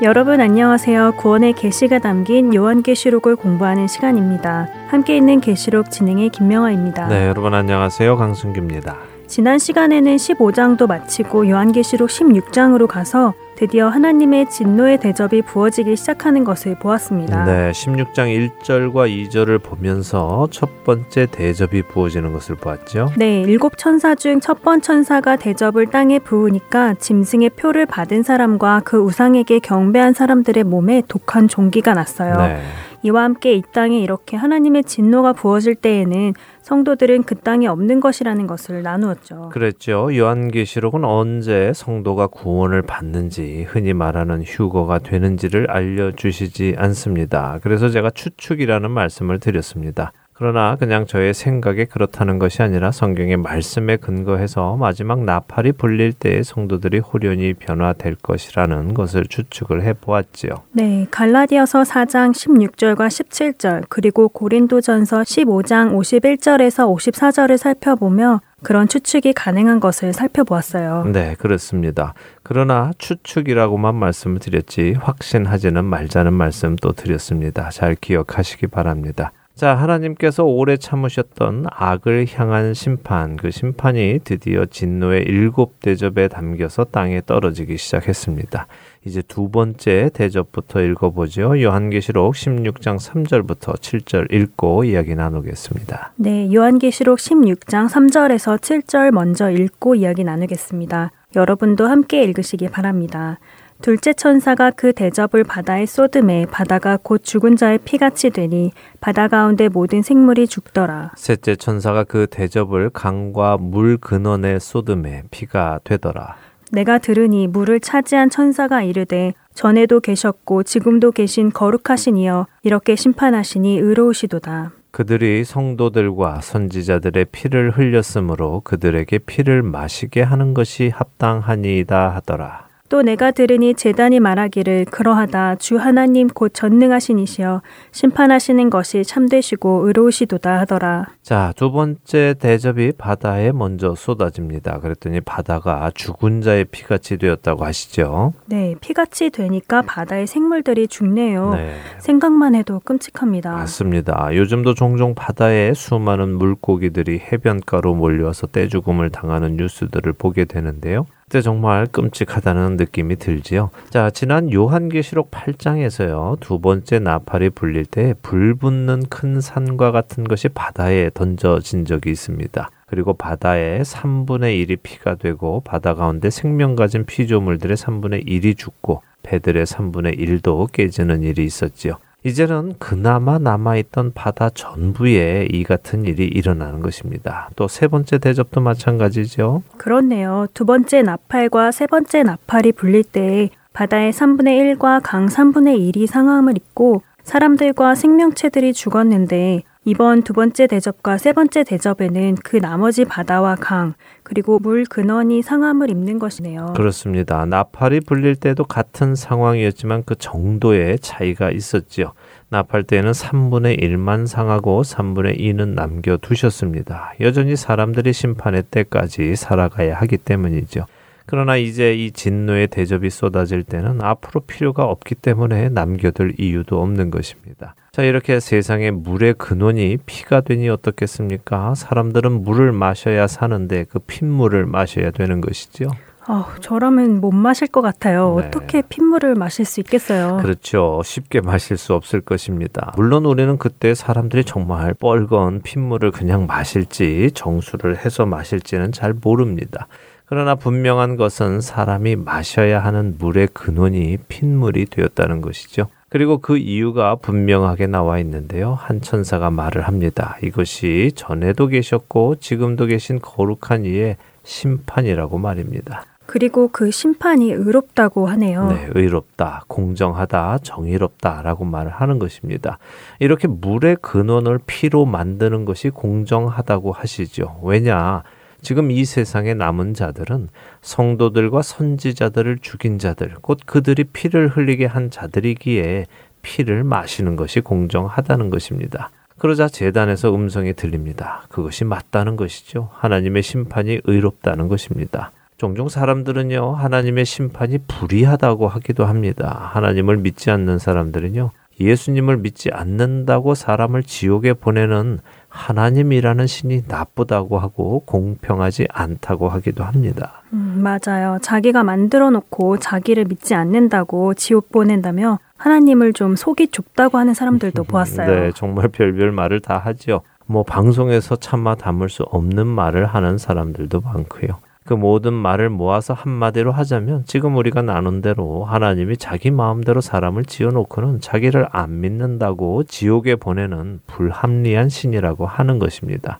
여러분 0.00 0.40
안녕하세요. 0.40 1.12
구원의 1.18 1.52
계시가 1.52 1.98
담긴 1.98 2.54
요한계시록을 2.54 3.36
공부하는 3.36 3.86
시간입니다. 3.86 4.68
함께 4.88 5.18
있는 5.18 5.40
계시록 5.40 5.90
진행의 5.90 6.30
김명아입니다. 6.30 7.08
네, 7.08 7.28
여러분 7.28 7.52
안녕하세요. 7.52 8.16
강승규입니다. 8.16 9.11
지난 9.32 9.58
시간에는 9.58 10.16
15장도 10.16 10.86
마치고 10.86 11.48
요한계시록 11.48 12.10
16장으로 12.10 12.86
가서 12.86 13.32
드디어 13.56 13.88
하나님의 13.88 14.50
진노의 14.50 15.00
대접이 15.00 15.40
부어지기 15.40 15.96
시작하는 15.96 16.44
것을 16.44 16.78
보았습니다. 16.78 17.46
네, 17.46 17.70
16장 17.70 18.50
1절과 18.60 19.08
2절을 19.08 19.62
보면서 19.62 20.48
첫 20.50 20.84
번째 20.84 21.24
대접이 21.30 21.80
부어지는 21.80 22.34
것을 22.34 22.56
보았죠. 22.56 23.12
네, 23.16 23.40
일곱 23.40 23.78
천사 23.78 24.14
중 24.14 24.38
첫 24.38 24.62
번 24.62 24.82
천사가 24.82 25.36
대접을 25.36 25.86
땅에 25.86 26.18
부으니까 26.18 26.92
짐승의 26.98 27.50
표를 27.56 27.86
받은 27.86 28.24
사람과 28.24 28.82
그 28.84 28.98
우상에게 28.98 29.60
경배한 29.60 30.12
사람들의 30.12 30.64
몸에 30.64 31.02
독한 31.08 31.48
종기가 31.48 31.94
났어요. 31.94 32.36
네. 32.36 32.60
이와 33.02 33.24
함께 33.24 33.54
이 33.54 33.62
땅에 33.72 33.98
이렇게 33.98 34.36
하나님의 34.36 34.84
진노가 34.84 35.32
부어질 35.32 35.74
때에는 35.74 36.34
성도들은 36.62 37.24
그 37.24 37.34
땅에 37.34 37.66
없는 37.66 38.00
것이라는 38.00 38.46
것을 38.46 38.82
나누었죠. 38.82 39.50
그랬죠. 39.50 40.16
요한계시록은 40.16 41.04
언제 41.04 41.72
성도가 41.74 42.28
구원을 42.28 42.82
받는지 42.82 43.66
흔히 43.68 43.92
말하는 43.92 44.42
휴거가 44.42 44.98
되는지를 45.00 45.70
알려주시지 45.70 46.76
않습니다. 46.78 47.58
그래서 47.62 47.88
제가 47.88 48.10
추측이라는 48.10 48.90
말씀을 48.90 49.40
드렸습니다. 49.40 50.12
그러나 50.42 50.74
그냥 50.74 51.06
저의 51.06 51.34
생각에 51.34 51.84
그렇다는 51.84 52.40
것이 52.40 52.62
아니라 52.62 52.90
성경의 52.90 53.36
말씀에 53.36 53.96
근거해서 53.96 54.76
마지막 54.76 55.22
나팔이 55.22 55.70
불릴 55.70 56.14
때에 56.14 56.42
성도들이 56.42 56.98
호련히 56.98 57.54
변화될 57.54 58.16
것이라는 58.16 58.92
것을 58.92 59.26
추측을 59.26 59.84
해 59.84 59.92
보았지요. 59.92 60.50
네, 60.72 61.06
갈라디아서 61.12 61.82
4장 61.82 62.32
16절과 62.32 63.06
17절 63.06 63.84
그리고 63.88 64.28
고린도전서 64.28 65.20
15장 65.20 65.94
51절에서 65.96 66.92
54절을 66.92 67.56
살펴보며 67.56 68.40
그런 68.64 68.88
추측이 68.88 69.34
가능한 69.34 69.78
것을 69.78 70.12
살펴보았어요. 70.12 71.04
네, 71.12 71.36
그렇습니다. 71.38 72.14
그러나 72.42 72.90
추측이라고만 72.98 73.94
말씀을 73.94 74.40
드렸지 74.40 74.96
확신하지는 74.98 75.84
말자는 75.84 76.32
말씀 76.32 76.74
또 76.74 76.90
드렸습니다. 76.90 77.70
잘 77.70 77.94
기억하시기 77.94 78.66
바랍니다. 78.66 79.30
자, 79.62 79.76
하나님께서 79.76 80.42
오래 80.42 80.76
참으셨던 80.76 81.66
악을 81.70 82.26
향한 82.34 82.74
심판, 82.74 83.36
그 83.36 83.52
심판이 83.52 84.18
드디어 84.24 84.66
진노의 84.66 85.22
일곱 85.22 85.78
대접에 85.78 86.26
담겨서 86.26 86.82
땅에 86.82 87.22
떨어지기 87.24 87.76
시작했습니다. 87.76 88.66
이제 89.04 89.22
두 89.22 89.50
번째 89.50 90.10
대접부터 90.14 90.82
읽어보죠. 90.82 91.62
요한계시록 91.62 92.34
16장 92.34 92.98
3절부터 92.98 93.78
7절 93.78 94.32
읽고 94.32 94.82
이야기 94.82 95.14
나누겠습니다. 95.14 96.14
네, 96.16 96.52
요한계시록 96.52 97.18
16장 97.18 97.88
3절에서 97.88 98.58
7절 98.58 99.12
먼저 99.12 99.48
읽고 99.48 99.94
이야기 99.94 100.24
나누겠습니다. 100.24 101.12
여러분도 101.36 101.86
함께 101.86 102.24
읽으시기 102.24 102.68
바랍니다. 102.68 103.38
둘째 103.82 104.12
천사가 104.12 104.70
그 104.70 104.92
대접을 104.92 105.42
바다에 105.42 105.86
쏟음에 105.86 106.46
바다가 106.46 106.96
곧 107.02 107.24
죽은 107.24 107.56
자의 107.56 107.78
피같이 107.78 108.30
되니 108.30 108.70
바다 109.00 109.26
가운데 109.26 109.68
모든 109.68 110.02
생물이 110.02 110.46
죽더라. 110.46 111.10
셋째 111.16 111.56
천사가 111.56 112.04
그 112.04 112.28
대접을 112.30 112.90
강과 112.90 113.58
물 113.58 113.98
근원에 113.98 114.60
쏟음에 114.60 115.24
피가 115.32 115.80
되더라. 115.82 116.36
내가 116.70 116.98
들으니 116.98 117.48
물을 117.48 117.80
차지한 117.80 118.30
천사가 118.30 118.82
이르되 118.82 119.34
전에도 119.52 119.98
계셨고 120.00 120.62
지금도 120.62 121.10
계신 121.10 121.50
거룩하신 121.52 122.16
이여 122.16 122.46
이렇게 122.62 122.94
심판하시니 122.94 123.78
의로우시도다. 123.78 124.72
그들이 124.92 125.42
성도들과 125.44 126.40
선지자들의 126.40 127.26
피를 127.32 127.72
흘렸으므로 127.72 128.60
그들에게 128.60 129.18
피를 129.18 129.62
마시게 129.62 130.22
하는 130.22 130.54
것이 130.54 130.90
합당하니이다 130.94 132.10
하더라. 132.14 132.71
또 132.92 133.00
내가 133.00 133.30
들으니 133.30 133.72
재단이 133.72 134.20
말하기를 134.20 134.84
그러하다 134.90 135.54
주 135.54 135.78
하나님 135.78 136.28
곧 136.28 136.50
전능하신 136.52 137.20
이시여 137.20 137.62
심판하시는 137.90 138.68
것이 138.68 139.02
참되시고 139.02 139.86
의로우시도다 139.86 140.58
하더라. 140.60 141.06
자, 141.22 141.54
두 141.56 141.72
번째 141.72 142.34
대접이 142.38 142.92
바다에 142.92 143.50
먼저 143.50 143.94
쏟아집니다. 143.94 144.80
그랬더니 144.80 145.22
바다가 145.22 145.90
죽은 145.94 146.42
자의 146.42 146.66
피같이 146.66 147.16
되었다고 147.16 147.64
하시죠. 147.64 148.34
네, 148.44 148.74
피같이 148.82 149.30
되니까 149.30 149.80
바다의 149.80 150.26
생물들이 150.26 150.86
죽네요. 150.86 151.54
네. 151.54 151.76
생각만 151.98 152.54
해도 152.54 152.78
끔찍합니다. 152.84 153.52
맞습니다. 153.52 154.28
요즘도 154.34 154.74
종종 154.74 155.14
바다에 155.14 155.72
수많은 155.72 156.36
물고기들이 156.36 157.20
해변가로 157.20 157.94
몰려와서 157.94 158.48
떼죽음을 158.48 159.08
당하는 159.08 159.56
뉴스들을 159.56 160.12
보게 160.12 160.44
되는데요. 160.44 161.06
그때 161.32 161.40
정말 161.40 161.86
끔찍하다는 161.86 162.76
느낌이 162.76 163.16
들지요. 163.16 163.70
자, 163.88 164.10
지난 164.10 164.52
요한계시록 164.52 165.30
8장에서요. 165.30 166.38
두 166.40 166.60
번째 166.60 166.98
나팔이 166.98 167.48
불릴 167.48 167.86
때 167.86 168.12
불 168.20 168.54
붙는 168.54 169.04
큰 169.08 169.40
산과 169.40 169.92
같은 169.92 170.24
것이 170.24 170.50
바다에 170.50 171.08
던져진 171.14 171.86
적이 171.86 172.10
있습니다. 172.10 172.68
그리고 172.84 173.14
바다의 173.14 173.80
3분의 173.82 174.68
1이 174.68 174.80
피가 174.82 175.14
되고 175.14 175.62
바다 175.64 175.94
가운데 175.94 176.28
생명 176.28 176.76
가진 176.76 177.06
피조물들의 177.06 177.78
3분의 177.78 178.28
1이 178.28 178.58
죽고 178.58 179.00
배들의 179.22 179.64
3분의 179.64 180.18
1도 180.18 180.70
깨지는 180.70 181.22
일이 181.22 181.46
있었지요. 181.46 181.96
이제는 182.24 182.74
그나마 182.78 183.38
남아있던 183.38 184.12
바다 184.14 184.48
전부에 184.50 185.48
이 185.50 185.64
같은 185.64 186.04
일이 186.04 186.24
일어나는 186.26 186.80
것입니다. 186.80 187.48
또 187.56 187.66
세 187.66 187.88
번째 187.88 188.18
대접도 188.18 188.60
마찬가지죠. 188.60 189.62
그렇네요. 189.76 190.46
두 190.54 190.64
번째 190.64 191.02
나팔과 191.02 191.72
세 191.72 191.86
번째 191.86 192.22
나팔이 192.22 192.72
불릴 192.72 193.02
때 193.04 193.50
바다의 193.72 194.12
3분의 194.12 194.76
1과 194.78 195.00
강 195.02 195.26
3분의 195.26 195.78
1이 195.94 196.06
상함을 196.06 196.56
입고 196.56 197.02
사람들과 197.24 197.94
생명체들이 197.94 198.72
죽었는데 198.72 199.62
이번 199.84 200.22
두 200.22 200.32
번째 200.32 200.68
대접과 200.68 201.18
세 201.18 201.32
번째 201.32 201.64
대접에는 201.64 202.36
그 202.44 202.56
나머지 202.56 203.04
바다와 203.04 203.56
강 203.56 203.94
그리고 204.22 204.60
물 204.60 204.84
근원이 204.84 205.42
상함을 205.42 205.90
입는 205.90 206.20
것이네요. 206.20 206.74
그렇습니다. 206.76 207.44
나팔이 207.46 208.00
불릴 208.00 208.36
때도 208.36 208.62
같은 208.62 209.16
상황이었지만 209.16 210.04
그 210.06 210.14
정도의 210.14 211.00
차이가 211.00 211.50
있었지요. 211.50 212.12
나팔 212.50 212.84
때에는 212.84 213.10
3분의 213.10 213.82
1만 213.82 214.28
상하고 214.28 214.82
3분의 214.82 215.40
2는 215.40 215.70
남겨두셨습니다. 215.70 217.14
여전히 217.20 217.56
사람들이 217.56 218.12
심판의 218.12 218.62
때까지 218.70 219.34
살아가야 219.34 219.96
하기 219.96 220.18
때문이죠. 220.18 220.86
그러나 221.32 221.56
이제 221.56 221.94
이 221.94 222.10
진노의 222.10 222.66
대접이 222.66 223.08
쏟아질 223.08 223.62
때는 223.62 224.02
앞으로 224.02 224.42
필요가 224.42 224.84
없기 224.84 225.14
때문에 225.14 225.70
남겨둘 225.70 226.34
이유도 226.36 226.82
없는 226.82 227.10
것입니다. 227.10 227.74
자, 227.90 228.02
이렇게 228.02 228.38
세상에 228.38 228.90
물의 228.90 229.36
근원이 229.38 229.96
피가 230.04 230.42
되니 230.42 230.68
어떻겠습니까? 230.68 231.74
사람들은 231.74 232.42
물을 232.42 232.72
마셔야 232.72 233.26
사는데 233.26 233.86
그 233.88 233.98
핏물을 234.00 234.66
마셔야 234.66 235.10
되는 235.10 235.40
것이죠. 235.40 235.86
어, 236.28 236.44
저라면 236.60 237.22
못 237.22 237.32
마실 237.32 237.66
것 237.66 237.80
같아요. 237.80 238.36
네. 238.38 238.46
어떻게 238.46 238.82
핏물을 238.82 239.34
마실 239.34 239.64
수 239.64 239.80
있겠어요? 239.80 240.36
그렇죠. 240.42 241.00
쉽게 241.02 241.40
마실 241.40 241.78
수 241.78 241.94
없을 241.94 242.20
것입니다. 242.20 242.92
물론 242.96 243.24
우리는 243.24 243.56
그때 243.56 243.94
사람들이 243.94 244.44
정말 244.44 244.92
뻘건 244.92 245.62
핏물을 245.62 246.10
그냥 246.10 246.44
마실지 246.46 247.30
정수를 247.32 248.04
해서 248.04 248.26
마실지는 248.26 248.92
잘 248.92 249.14
모릅니다. 249.14 249.88
그러나 250.32 250.54
분명한 250.54 251.16
것은 251.16 251.60
사람이 251.60 252.16
마셔야 252.16 252.82
하는 252.82 253.16
물의 253.18 253.48
근원이 253.52 254.16
핏물이 254.28 254.86
되었다는 254.86 255.42
것이죠. 255.42 255.88
그리고 256.08 256.38
그 256.38 256.56
이유가 256.56 257.16
분명하게 257.16 257.86
나와 257.88 258.18
있는데요. 258.20 258.72
한 258.72 259.02
천사가 259.02 259.50
말을 259.50 259.82
합니다. 259.82 260.38
이것이 260.42 261.12
전에도 261.14 261.66
계셨고 261.66 262.36
지금도 262.36 262.86
계신 262.86 263.20
거룩한 263.20 263.84
이의 263.84 264.16
심판이라고 264.42 265.36
말입니다. 265.36 266.06
그리고 266.24 266.68
그 266.68 266.90
심판이 266.90 267.52
의롭다고 267.52 268.26
하네요. 268.28 268.68
네, 268.68 268.88
의롭다, 268.94 269.64
공정하다, 269.68 270.60
정의롭다라고 270.62 271.66
말을 271.66 271.90
하는 271.90 272.18
것입니다. 272.18 272.78
이렇게 273.18 273.48
물의 273.48 273.98
근원을 274.00 274.60
피로 274.66 275.04
만드는 275.04 275.66
것이 275.66 275.90
공정하다고 275.90 276.92
하시죠. 276.92 277.60
왜냐? 277.62 278.22
지금 278.62 278.92
이 278.92 279.04
세상에 279.04 279.54
남은 279.54 279.94
자들은 279.94 280.48
성도들과 280.80 281.62
선지자들을 281.62 282.58
죽인 282.62 282.98
자들, 282.98 283.34
곧 283.42 283.58
그들이 283.66 284.04
피를 284.04 284.48
흘리게 284.48 284.86
한 284.86 285.10
자들이기에 285.10 286.06
피를 286.42 286.84
마시는 286.84 287.36
것이 287.36 287.60
공정하다는 287.60 288.50
것입니다. 288.50 289.10
그러자 289.38 289.68
재단에서 289.68 290.32
음성이 290.34 290.74
들립니다. 290.74 291.42
그것이 291.48 291.84
맞다는 291.84 292.36
것이죠. 292.36 292.90
하나님의 292.92 293.42
심판이 293.42 294.00
의롭다는 294.04 294.68
것입니다. 294.68 295.32
종종 295.58 295.88
사람들은요, 295.88 296.74
하나님의 296.74 297.24
심판이 297.24 297.78
불의하다고 297.88 298.68
하기도 298.68 299.04
합니다. 299.04 299.70
하나님을 299.72 300.18
믿지 300.18 300.50
않는 300.52 300.78
사람들은요, 300.78 301.50
예수님을 301.80 302.36
믿지 302.36 302.70
않는다고 302.72 303.54
사람을 303.54 304.04
지옥에 304.04 304.52
보내는 304.52 305.18
하나님이라는 305.52 306.46
신이 306.46 306.82
나쁘다고 306.88 307.58
하고 307.58 308.00
공평하지 308.06 308.88
않다고 308.90 309.48
하기도 309.50 309.84
합니다. 309.84 310.42
음, 310.54 310.82
맞아요. 310.82 311.38
자기가 311.42 311.84
만들어 311.84 312.30
놓고 312.30 312.78
자기를 312.78 313.26
믿지 313.26 313.54
않는다고 313.54 314.34
지옥 314.34 314.72
보낸다며 314.72 315.38
하나님을 315.58 316.14
좀 316.14 316.34
속이 316.36 316.68
좁다고 316.68 317.18
하는 317.18 317.34
사람들도 317.34 317.84
보았어요. 317.84 318.26
네, 318.26 318.52
정말 318.54 318.88
별별 318.88 319.30
말을 319.30 319.60
다 319.60 319.78
하죠. 319.78 320.22
뭐 320.46 320.62
방송에서 320.62 321.36
참마 321.36 321.74
담을 321.74 322.08
수 322.08 322.22
없는 322.24 322.66
말을 322.66 323.06
하는 323.06 323.38
사람들도 323.38 324.00
많고요. 324.00 324.58
그 324.84 324.94
모든 324.94 325.32
말을 325.32 325.70
모아서 325.70 326.12
한마디로 326.12 326.72
하자면 326.72 327.24
지금 327.26 327.56
우리가 327.56 327.82
나눈 327.82 328.20
대로 328.20 328.64
하나님이 328.64 329.16
자기 329.16 329.50
마음대로 329.50 330.00
사람을 330.00 330.44
지어놓고는 330.44 331.20
자기를 331.20 331.68
안 331.70 332.00
믿는다고 332.00 332.84
지옥에 332.84 333.36
보내는 333.36 334.00
불합리한 334.06 334.88
신이라고 334.88 335.46
하는 335.46 335.78
것입니다. 335.78 336.38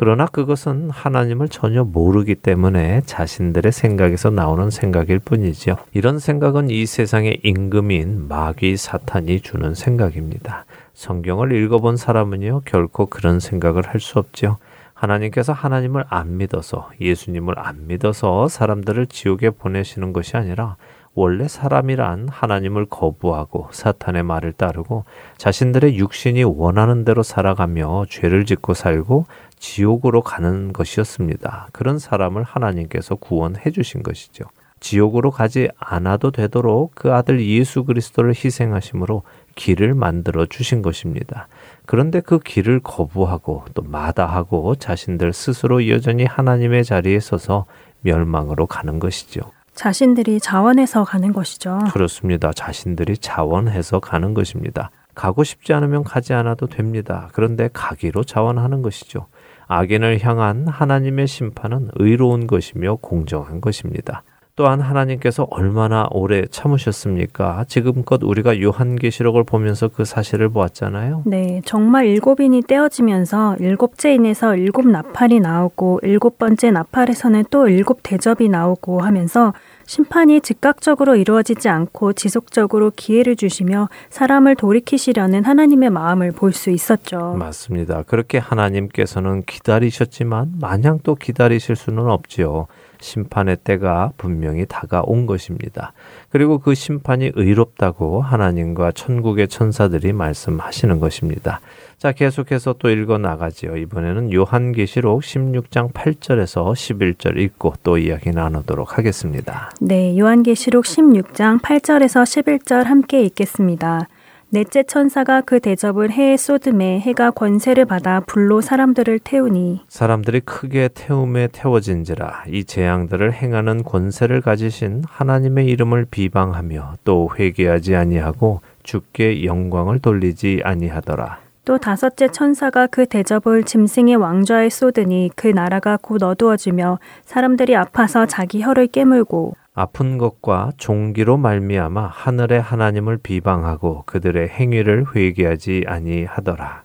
그러나 0.00 0.26
그것은 0.26 0.90
하나님을 0.90 1.48
전혀 1.48 1.82
모르기 1.82 2.36
때문에 2.36 3.02
자신들의 3.04 3.72
생각에서 3.72 4.30
나오는 4.30 4.70
생각일 4.70 5.18
뿐이죠. 5.18 5.76
이런 5.92 6.20
생각은 6.20 6.70
이 6.70 6.86
세상의 6.86 7.40
임금인 7.42 8.28
마귀 8.28 8.76
사탄이 8.76 9.40
주는 9.40 9.74
생각입니다. 9.74 10.66
성경을 10.94 11.50
읽어본 11.52 11.96
사람은요, 11.96 12.62
결코 12.64 13.06
그런 13.06 13.40
생각을 13.40 13.88
할 13.88 13.98
수 14.00 14.20
없죠. 14.20 14.58
하나님께서 14.98 15.52
하나님을 15.52 16.04
안 16.08 16.38
믿어서 16.38 16.90
예수님을 17.00 17.58
안 17.58 17.86
믿어서 17.86 18.48
사람들을 18.48 19.06
지옥에 19.06 19.50
보내시는 19.50 20.12
것이 20.12 20.36
아니라 20.36 20.76
원래 21.14 21.48
사람이란 21.48 22.28
하나님을 22.28 22.86
거부하고 22.86 23.68
사탄의 23.70 24.22
말을 24.24 24.52
따르고 24.52 25.04
자신들의 25.36 25.96
육신이 25.98 26.44
원하는 26.44 27.04
대로 27.04 27.22
살아가며 27.22 28.06
죄를 28.08 28.44
짓고 28.44 28.74
살고 28.74 29.26
지옥으로 29.58 30.22
가는 30.22 30.72
것이었습니다. 30.72 31.68
그런 31.72 31.98
사람을 31.98 32.42
하나님께서 32.42 33.16
구원해 33.16 33.70
주신 33.70 34.02
것이죠. 34.02 34.44
지옥으로 34.80 35.30
가지 35.30 35.68
않아도 35.76 36.30
되도록 36.30 36.92
그 36.94 37.12
아들 37.12 37.44
예수 37.44 37.84
그리스도를 37.84 38.30
희생하심으로 38.30 39.22
길을 39.58 39.94
만들어 39.94 40.46
주신 40.46 40.82
것입니다. 40.82 41.48
그런데 41.84 42.20
그 42.20 42.38
길을 42.38 42.80
거부하고 42.80 43.64
또 43.74 43.82
마다하고 43.82 44.76
자신들 44.76 45.32
스스로 45.32 45.88
여전히 45.88 46.24
하나님의 46.24 46.84
자리에 46.84 47.18
서서 47.18 47.66
멸망으로 48.02 48.66
가는 48.66 49.00
것이죠. 49.00 49.40
자신들이 49.74 50.38
자원해서 50.38 51.04
가는 51.04 51.32
것이죠. 51.32 51.78
그렇습니다. 51.92 52.52
자신들이 52.52 53.18
자원해서 53.18 53.98
가는 54.00 54.32
것입니다. 54.32 54.90
가고 55.14 55.42
싶지 55.42 55.72
않으면 55.72 56.04
가지 56.04 56.32
않아도 56.34 56.68
됩니다. 56.68 57.28
그런데 57.32 57.68
가기로 57.72 58.22
자원하는 58.22 58.82
것이죠. 58.82 59.26
악인을 59.66 60.24
향한 60.24 60.68
하나님의 60.68 61.26
심판은 61.26 61.90
의로운 61.96 62.46
것이며 62.46 62.96
공정한 62.96 63.60
것입니다. 63.60 64.22
또한 64.58 64.80
하나님께서 64.80 65.46
얼마나 65.50 66.08
오래 66.10 66.44
참으셨습니까? 66.50 67.64
지금껏 67.68 68.20
우리가 68.24 68.60
요한계시록을 68.60 69.44
보면서 69.44 69.86
그 69.86 70.04
사실을 70.04 70.48
보았잖아요. 70.48 71.22
네, 71.26 71.62
정말 71.64 72.06
일곱인이 72.06 72.62
떼어지면서 72.62 73.58
일곱째 73.60 74.12
인에서 74.14 74.56
일곱 74.56 74.88
나팔이 74.88 75.38
나오고 75.38 76.00
일곱 76.02 76.38
번째 76.38 76.72
나팔에서는 76.72 77.44
또 77.50 77.68
일곱 77.68 78.00
대접이 78.02 78.48
나오고 78.48 78.98
하면서 78.98 79.52
심판이 79.86 80.40
즉각적으로 80.40 81.14
이루어지지 81.14 81.68
않고 81.68 82.14
지속적으로 82.14 82.90
기회를 82.94 83.36
주시며 83.36 83.88
사람을 84.10 84.56
돌이키시려는 84.56 85.44
하나님의 85.44 85.90
마음을 85.90 86.32
볼 86.32 86.52
수 86.52 86.70
있었죠. 86.70 87.36
맞습니다. 87.38 88.02
그렇게 88.02 88.38
하나님께서는 88.38 89.44
기다리셨지만 89.44 90.54
마냥 90.60 90.98
또 91.04 91.14
기다리실 91.14 91.76
수는 91.76 92.10
없지요. 92.10 92.66
심판의 93.00 93.58
때가 93.64 94.12
분명히 94.16 94.66
다가온 94.66 95.26
것입니다. 95.26 95.92
그리고 96.30 96.58
그 96.58 96.74
심판이 96.74 97.32
의롭다고 97.34 98.20
하나님과 98.20 98.92
천국의 98.92 99.48
천사들이 99.48 100.12
말씀하시는 100.12 101.00
것입니다. 101.00 101.60
자, 101.98 102.12
계속해서 102.12 102.74
또 102.78 102.90
읽어 102.90 103.18
나가지요. 103.18 103.76
이번에는 103.76 104.32
요한계시록 104.32 105.22
16장 105.22 105.92
8절에서 105.92 106.72
11절 106.72 107.38
읽고 107.38 107.74
또 107.82 107.98
이야기 107.98 108.30
나누도록 108.30 108.98
하겠습니다. 108.98 109.72
네, 109.80 110.16
요한계시록 110.16 110.84
16장 110.84 111.60
8절에서 111.60 112.22
11절 112.22 112.84
함께 112.84 113.22
읽겠습니다. 113.22 114.08
넷째 114.50 114.82
천사가 114.82 115.42
그 115.42 115.60
대접을 115.60 116.10
해에 116.10 116.38
쏟음에 116.38 117.00
해가 117.00 117.32
권세를 117.32 117.84
받아 117.84 118.20
불로 118.20 118.62
사람들을 118.62 119.18
태우니 119.18 119.82
사람들이 119.88 120.40
크게 120.40 120.88
태움에 120.94 121.48
태워진지라 121.52 122.44
이 122.48 122.64
재앙들을 122.64 123.30
행하는 123.34 123.82
권세를 123.82 124.40
가지신 124.40 125.02
하나님의 125.06 125.66
이름을 125.66 126.06
비방하며 126.10 126.94
또 127.04 127.28
회개하지 127.38 127.94
아니하고 127.94 128.62
주께 128.82 129.44
영광을 129.44 129.98
돌리지 129.98 130.62
아니하더라. 130.64 131.40
또 131.66 131.76
다섯째 131.76 132.28
천사가 132.28 132.86
그 132.86 133.04
대접을 133.04 133.64
짐승의 133.64 134.16
왕좌에 134.16 134.70
쏟으니 134.70 135.30
그 135.36 135.48
나라가 135.48 135.98
곧 136.00 136.22
어두워지며 136.22 136.98
사람들이 137.26 137.76
아파서 137.76 138.24
자기 138.24 138.62
혀를 138.62 138.86
깨물고 138.86 139.54
아픈 139.78 140.18
것과 140.18 140.72
종기로 140.76 141.36
말미암아 141.36 142.08
하늘의 142.08 142.60
하나님을 142.60 143.18
비방하고 143.18 144.02
그들의 144.06 144.48
행위를 144.48 145.06
회개하지 145.14 145.84
아니하더라. 145.86 146.82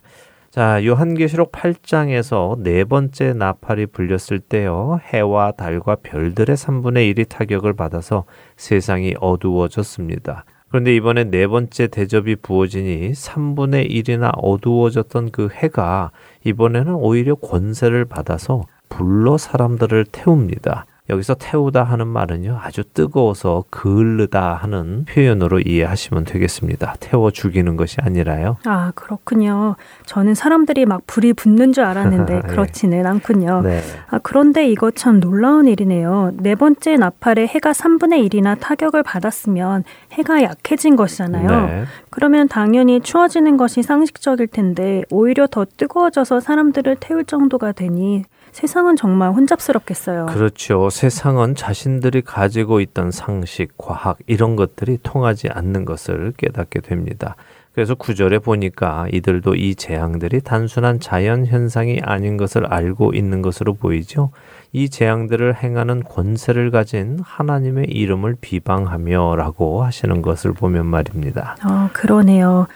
자, 0.51 0.85
요한계시록 0.85 1.51
8장에서 1.51 2.61
네 2.61 2.83
번째 2.83 3.33
나팔이 3.33 3.87
불렸을 3.87 4.37
때요. 4.39 4.99
해와 5.11 5.53
달과 5.53 5.97
별들의 6.03 6.55
3분의 6.55 7.15
1이 7.15 7.27
타격을 7.27 7.73
받아서 7.73 8.25
세상이 8.57 9.15
어두워졌습니다. 9.19 10.45
그런데 10.69 10.95
이번에 10.95 11.23
네 11.23 11.47
번째 11.47 11.87
대접이 11.87 12.35
부어지니 12.35 13.13
3분의 13.13 13.89
1이나 13.89 14.29
어두워졌던 14.35 15.31
그 15.31 15.49
해가 15.51 16.11
이번에는 16.43 16.93
오히려 16.93 17.33
권세를 17.33 18.05
받아서 18.05 18.61
불러 18.89 19.39
사람들을 19.39 20.05
태웁니다. 20.11 20.85
여기서 21.09 21.35
태우다 21.35 21.83
하는 21.83 22.07
말은요, 22.07 22.59
아주 22.61 22.85
뜨거워서 22.85 23.65
그을르다 23.69 24.53
하는 24.53 25.03
표현으로 25.03 25.59
이해하시면 25.59 26.23
되겠습니다. 26.23 26.95
태워 27.01 27.29
죽이는 27.29 27.75
것이 27.75 27.97
아니라요. 27.99 28.55
아, 28.63 28.93
그렇군요. 28.95 29.75
저는 30.05 30.33
사람들이 30.33 30.85
막 30.85 31.01
불이 31.05 31.33
붙는 31.33 31.73
줄 31.73 31.83
알았는데 31.83 32.33
네. 32.35 32.41
그렇지는 32.47 33.05
않군요. 33.05 33.61
네. 33.63 33.81
아, 34.09 34.19
그런데 34.23 34.69
이거 34.69 34.91
참 34.91 35.19
놀라운 35.19 35.67
일이네요. 35.67 36.31
네 36.37 36.55
번째 36.55 36.95
나팔에 36.95 37.47
해가 37.47 37.73
3분의 37.73 38.29
1이나 38.29 38.57
타격을 38.61 39.03
받았으면 39.03 39.83
해가 40.13 40.41
약해진 40.43 40.95
것이잖아요. 40.95 41.65
네. 41.67 41.83
그러면 42.11 42.47
당연히 42.47 43.01
추워지는 43.01 43.57
것이 43.57 43.83
상식적일 43.83 44.47
텐데 44.47 45.03
오히려 45.11 45.47
더 45.47 45.65
뜨거워져서 45.65 46.39
사람들을 46.39 46.95
태울 47.01 47.25
정도가 47.25 47.73
되니 47.73 48.23
세상은 48.53 48.95
정말 48.95 49.31
혼잡스럽겠어요. 49.31 50.27
그렇죠. 50.27 50.89
세상은 50.91 51.55
자신들이 51.55 52.21
가지고 52.21 52.79
있던 52.81 53.09
상식, 53.11 53.77
과학 53.77 54.17
이런 54.27 54.55
것들이 54.55 54.99
통하지 55.01 55.49
않는 55.49 55.85
것을 55.85 56.33
깨닫게 56.37 56.81
됩니다. 56.81 57.35
그래서 57.73 57.95
구절에 57.95 58.37
보니까 58.37 59.07
이들도 59.11 59.55
이 59.55 59.73
재앙들이 59.73 60.41
단순한 60.41 60.99
자연 60.99 61.47
현상이 61.47 62.01
아닌 62.03 62.37
것을 62.37 62.71
알고 62.71 63.13
있는 63.15 63.41
것으로 63.41 63.73
보이죠. 63.73 64.29
이 64.71 64.89
재앙들을 64.89 65.55
행하는 65.55 66.03
권세를 66.03 66.69
가진 66.69 67.17
하나님의 67.23 67.85
이름을 67.89 68.37
비방하며라고 68.39 69.83
하시는 69.83 70.21
것을 70.21 70.53
보면 70.53 70.85
말입니다. 70.85 71.57
아, 71.61 71.89
그러네요. 71.93 72.67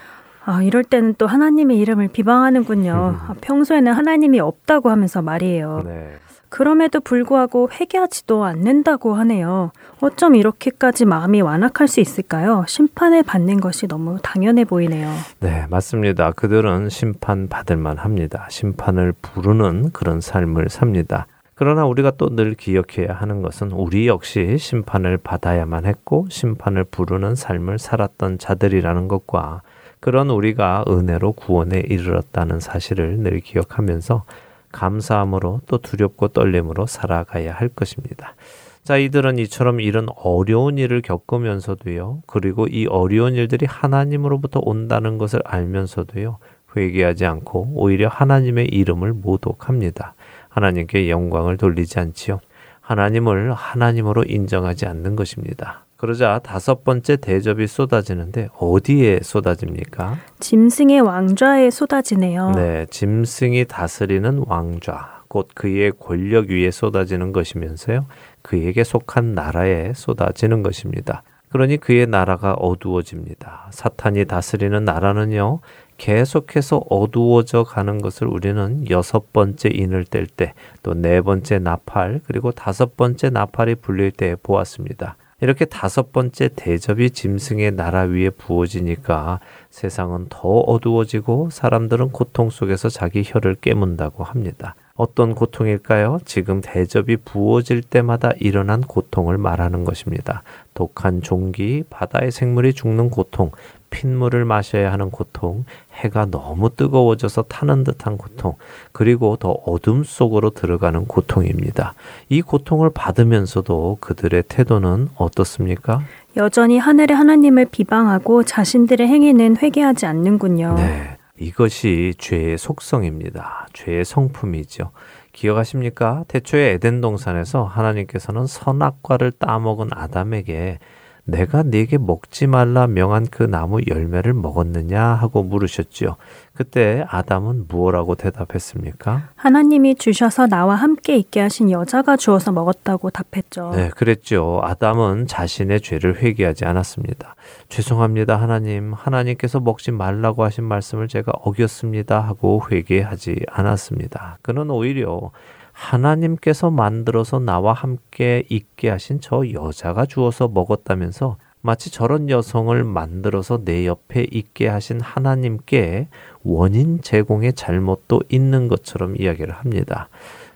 아, 0.47 0.63
이럴 0.63 0.85
때는 0.85 1.15
또 1.17 1.27
하나님의 1.27 1.77
이름을 1.77 2.07
비방하는군요. 2.07 2.93
아, 3.27 3.35
평소에는 3.41 3.91
하나님이 3.91 4.39
없다고 4.39 4.89
하면서 4.89 5.21
말이에요. 5.21 5.81
네. 5.85 6.13
그럼에도 6.49 7.01
불구하고 7.01 7.69
회개하지도 7.69 8.45
않는다고 8.45 9.13
하네요. 9.15 9.71
어쩜 9.99 10.35
이렇게까지 10.35 11.03
마음이 11.03 11.41
완악할 11.41 11.89
수 11.89 11.99
있을까요? 11.99 12.63
심판을 12.65 13.23
받는 13.23 13.59
것이 13.59 13.87
너무 13.87 14.17
당연해 14.23 14.63
보이네요. 14.63 15.11
네, 15.41 15.65
맞습니다. 15.69 16.31
그들은 16.31 16.87
심판 16.87 17.49
받을 17.49 17.75
만 17.75 17.97
합니다. 17.97 18.47
심판을 18.49 19.13
부르는 19.21 19.91
그런 19.91 20.21
삶을 20.21 20.69
삽니다. 20.69 21.27
그러나 21.55 21.85
우리가 21.85 22.11
또 22.11 22.29
늘 22.29 22.53
기억해야 22.53 23.13
하는 23.13 23.41
것은 23.41 23.71
우리 23.71 24.07
역시 24.07 24.57
심판을 24.57 25.17
받아야만 25.17 25.85
했고 25.85 26.27
심판을 26.29 26.85
부르는 26.85 27.35
삶을 27.35 27.77
살았던 27.79 28.37
자들이라는 28.37 29.09
것과 29.09 29.63
그런 29.99 30.29
우리가 30.29 30.85
은혜로 30.87 31.33
구원에 31.33 31.79
이르렀다는 31.79 32.59
사실을 32.59 33.17
늘 33.19 33.39
기억하면서 33.39 34.23
감사함으로 34.71 35.61
또 35.67 35.77
두렵고 35.79 36.29
떨림으로 36.29 36.85
살아가야 36.85 37.53
할 37.53 37.69
것입니다. 37.69 38.35
자, 38.83 38.97
이들은 38.97 39.37
이처럼 39.39 39.81
이런 39.81 40.07
어려운 40.15 40.77
일을 40.77 41.01
겪으면서도요, 41.01 42.23
그리고 42.25 42.67
이 42.67 42.85
어려운 42.85 43.35
일들이 43.35 43.65
하나님으로부터 43.65 44.61
온다는 44.63 45.17
것을 45.17 45.41
알면서도요, 45.43 46.37
회개하지 46.75 47.25
않고 47.25 47.71
오히려 47.75 48.07
하나님의 48.07 48.67
이름을 48.67 49.13
모독합니다. 49.13 50.13
하나님께 50.47 51.09
영광을 51.09 51.57
돌리지 51.57 51.99
않지요. 51.99 52.39
하나님을 52.87 53.53
하나님으로 53.53 54.23
인정하지 54.23 54.85
않는 54.85 55.17
것입니다. 55.17 55.83
그러자 55.97 56.39
다섯 56.41 56.85
번째 56.85 57.17
대접이 57.17 57.67
쏟아지는데 57.67 58.47
어디에 58.57 59.19
쏟아집니까? 59.23 60.17
짐승의 60.39 61.01
왕좌에 61.01 61.69
쏟아지네요. 61.69 62.51
네, 62.51 62.85
짐승이 62.89 63.65
다스리는 63.65 64.43
왕좌, 64.47 65.23
곧 65.27 65.49
그의 65.53 65.91
권력 65.99 66.47
위에 66.47 66.71
쏟아지는 66.71 67.33
것이면서요. 67.33 68.05
그에게 68.41 68.85
속한 68.85 69.33
나라에 69.33 69.91
쏟아지는 69.93 70.63
것입니다. 70.63 71.23
그러니 71.49 71.77
그의 71.77 72.07
나라가 72.07 72.53
어두워집니다. 72.53 73.67
사탄이 73.71 74.25
다스리는 74.25 74.85
나라는요, 74.85 75.59
계속해서 75.97 76.83
어두워져 76.89 77.63
가는 77.63 78.01
것을 78.01 78.27
우리는 78.27 78.89
여섯 78.89 79.33
번째 79.33 79.69
인을 79.69 80.05
뗄 80.05 80.27
때, 80.27 80.53
또 80.83 80.93
네 80.93 81.21
번째 81.21 81.59
나팔, 81.59 82.21
그리고 82.25 82.51
다섯 82.51 82.95
번째 82.97 83.29
나팔이 83.29 83.75
불릴 83.75 84.11
때 84.11 84.35
보았습니다. 84.41 85.15
이렇게 85.39 85.65
다섯 85.65 86.11
번째 86.11 86.49
대접이 86.55 87.11
짐승의 87.11 87.71
나라 87.73 88.01
위에 88.01 88.31
부어지니까 88.31 89.39
세상은 89.69 90.25
더 90.29 90.47
어두워지고 90.47 91.49
사람들은 91.51 92.09
고통 92.09 92.49
속에서 92.49 92.89
자기 92.89 93.21
혀를 93.23 93.53
깨문다고 93.53 94.23
합니다. 94.23 94.73
어떤 94.95 95.35
고통일까요? 95.35 96.17
지금 96.25 96.59
대접이 96.61 97.17
부어질 97.17 97.83
때마다 97.83 98.31
일어난 98.39 98.81
고통을 98.81 99.37
말하는 99.37 99.83
것입니다. 99.83 100.41
독한 100.73 101.21
종기, 101.21 101.83
바다의 101.91 102.31
생물이 102.31 102.73
죽는 102.73 103.11
고통, 103.11 103.51
핏물을 103.89 104.45
마셔야 104.45 104.91
하는 104.91 105.09
고통, 105.11 105.65
해가 105.93 106.25
너무 106.25 106.69
뜨거워져서 106.69 107.43
타는 107.43 107.83
듯한 107.83 108.17
고통, 108.17 108.55
그리고 108.91 109.35
더 109.35 109.51
어둠 109.51 110.03
속으로 110.03 110.51
들어가는 110.51 111.05
고통입니다. 111.05 111.93
이 112.29 112.41
고통을 112.41 112.91
받으면서도 112.93 113.97
그들의 113.99 114.43
태도는 114.47 115.09
어떻습니까? 115.15 116.01
여전히 116.35 116.77
하늘의 116.77 117.15
하나님을 117.15 117.65
비방하고 117.65 118.43
자신들의 118.43 119.07
행위는 119.07 119.57
회개하지 119.57 120.05
않는군요. 120.05 120.75
네. 120.75 121.17
이것이 121.39 122.15
죄의 122.17 122.57
속성입니다. 122.57 123.67
죄의 123.73 124.05
성품이죠. 124.05 124.91
기억하십니까? 125.33 126.25
태초에 126.27 126.71
에덴 126.73 126.99
동산에서 126.99 127.63
하나님께서는 127.63 128.47
선악과를 128.47 129.33
따먹은 129.33 129.89
아담에게 129.91 130.79
내가 131.27 131.61
네게 131.61 131.97
먹지 131.97 132.47
말라 132.47 132.87
명한 132.87 133.27
그 133.29 133.43
나무 133.43 133.81
열매를 133.85 134.33
먹었느냐 134.33 135.01
하고 135.03 135.43
물으셨지요. 135.43 136.15
그때 136.53 137.05
아담은 137.09 137.65
무엇라고 137.67 138.15
대답했습니까? 138.15 139.29
하나님이 139.35 139.95
주셔서 139.95 140.47
나와 140.47 140.75
함께 140.75 141.17
있게 141.17 141.41
하신 141.41 141.69
여자가 141.69 142.15
주어서 142.15 142.53
먹었다고 142.53 143.09
답했죠. 143.09 143.71
네, 143.75 143.89
그랬죠. 143.89 144.61
아담은 144.63 145.27
자신의 145.27 145.81
죄를 145.81 146.15
회개하지 146.21 146.63
않았습니다. 146.63 147.35
죄송합니다, 147.67 148.37
하나님. 148.37 148.93
하나님께서 148.93 149.59
먹지 149.59 149.91
말라고 149.91 150.45
하신 150.45 150.63
말씀을 150.63 151.09
제가 151.09 151.33
어겼습니다 151.41 152.21
하고 152.21 152.63
회개하지 152.71 153.45
않았습니다. 153.49 154.39
그는 154.41 154.71
오히려 154.71 155.31
하나님께서 155.77 156.71
만들어서 156.71 157.37
나와 157.37 157.71
함께 157.71 158.43
있게 158.49 158.89
하신 158.89 159.21
저 159.21 159.43
여자가 159.53 160.07
주어서 160.07 160.47
먹었다면서 160.47 161.37
마치 161.61 161.91
저런 161.91 162.29
여성을 162.29 162.83
만들어서 162.83 163.63
내 163.63 163.85
옆에 163.85 164.25
있게 164.31 164.67
하신 164.67 164.99
하나님께 165.01 166.07
원인 166.43 167.01
제공의 167.01 167.53
잘못도 167.53 168.23
있는 168.29 168.67
것처럼 168.67 169.15
이야기를 169.17 169.53
합니다. 169.53 170.09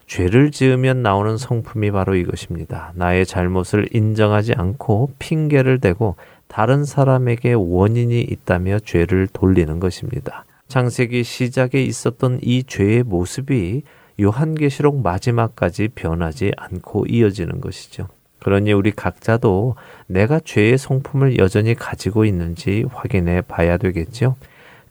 죄를 0.07 0.49
지으면 0.49 1.03
나오는 1.03 1.37
성품이 1.37 1.91
바로 1.91 2.15
이것입니다. 2.15 2.91
나의 2.95 3.25
잘못을 3.25 3.89
인정하지 3.93 4.53
않고 4.53 5.11
핑계를 5.19 5.79
대고 5.79 6.15
다른 6.47 6.83
사람에게 6.83 7.53
원인이 7.53 8.21
있다며 8.21 8.79
죄를 8.79 9.27
돌리는 9.31 9.79
것입니다. 9.79 10.45
창세기 10.67 11.23
시작에 11.23 11.83
있었던 11.83 12.39
이 12.41 12.63
죄의 12.63 13.03
모습이 13.03 13.83
요한계시록 14.19 15.01
마지막까지 15.01 15.89
변하지 15.95 16.51
않고 16.57 17.05
이어지는 17.07 17.61
것이죠. 17.61 18.07
그러니 18.39 18.73
우리 18.73 18.91
각자도 18.91 19.75
내가 20.07 20.39
죄의 20.39 20.77
성품을 20.77 21.37
여전히 21.37 21.75
가지고 21.75 22.25
있는지 22.25 22.85
확인해 22.91 23.41
봐야 23.41 23.77
되겠죠. 23.77 24.35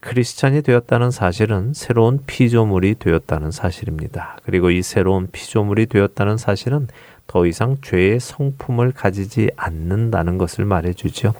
크리스찬이 0.01 0.62
되었다는 0.62 1.11
사실은 1.11 1.73
새로운 1.75 2.21
피조물이 2.27 2.97
되었다는 2.99 3.51
사실입니다. 3.51 4.39
그리고 4.45 4.71
이 4.71 4.83
새로운 4.83 5.29
피조물이 5.31 5.87
되었다는 5.87 6.39
사실은 6.39 6.89
더 7.27 7.47
이상 7.47 7.77
죄의 7.83 8.18
성품을 8.18 8.93
가지지 8.93 9.51
않는다는 9.57 10.39
것을 10.39 10.64
말해주죠. 10.64 11.35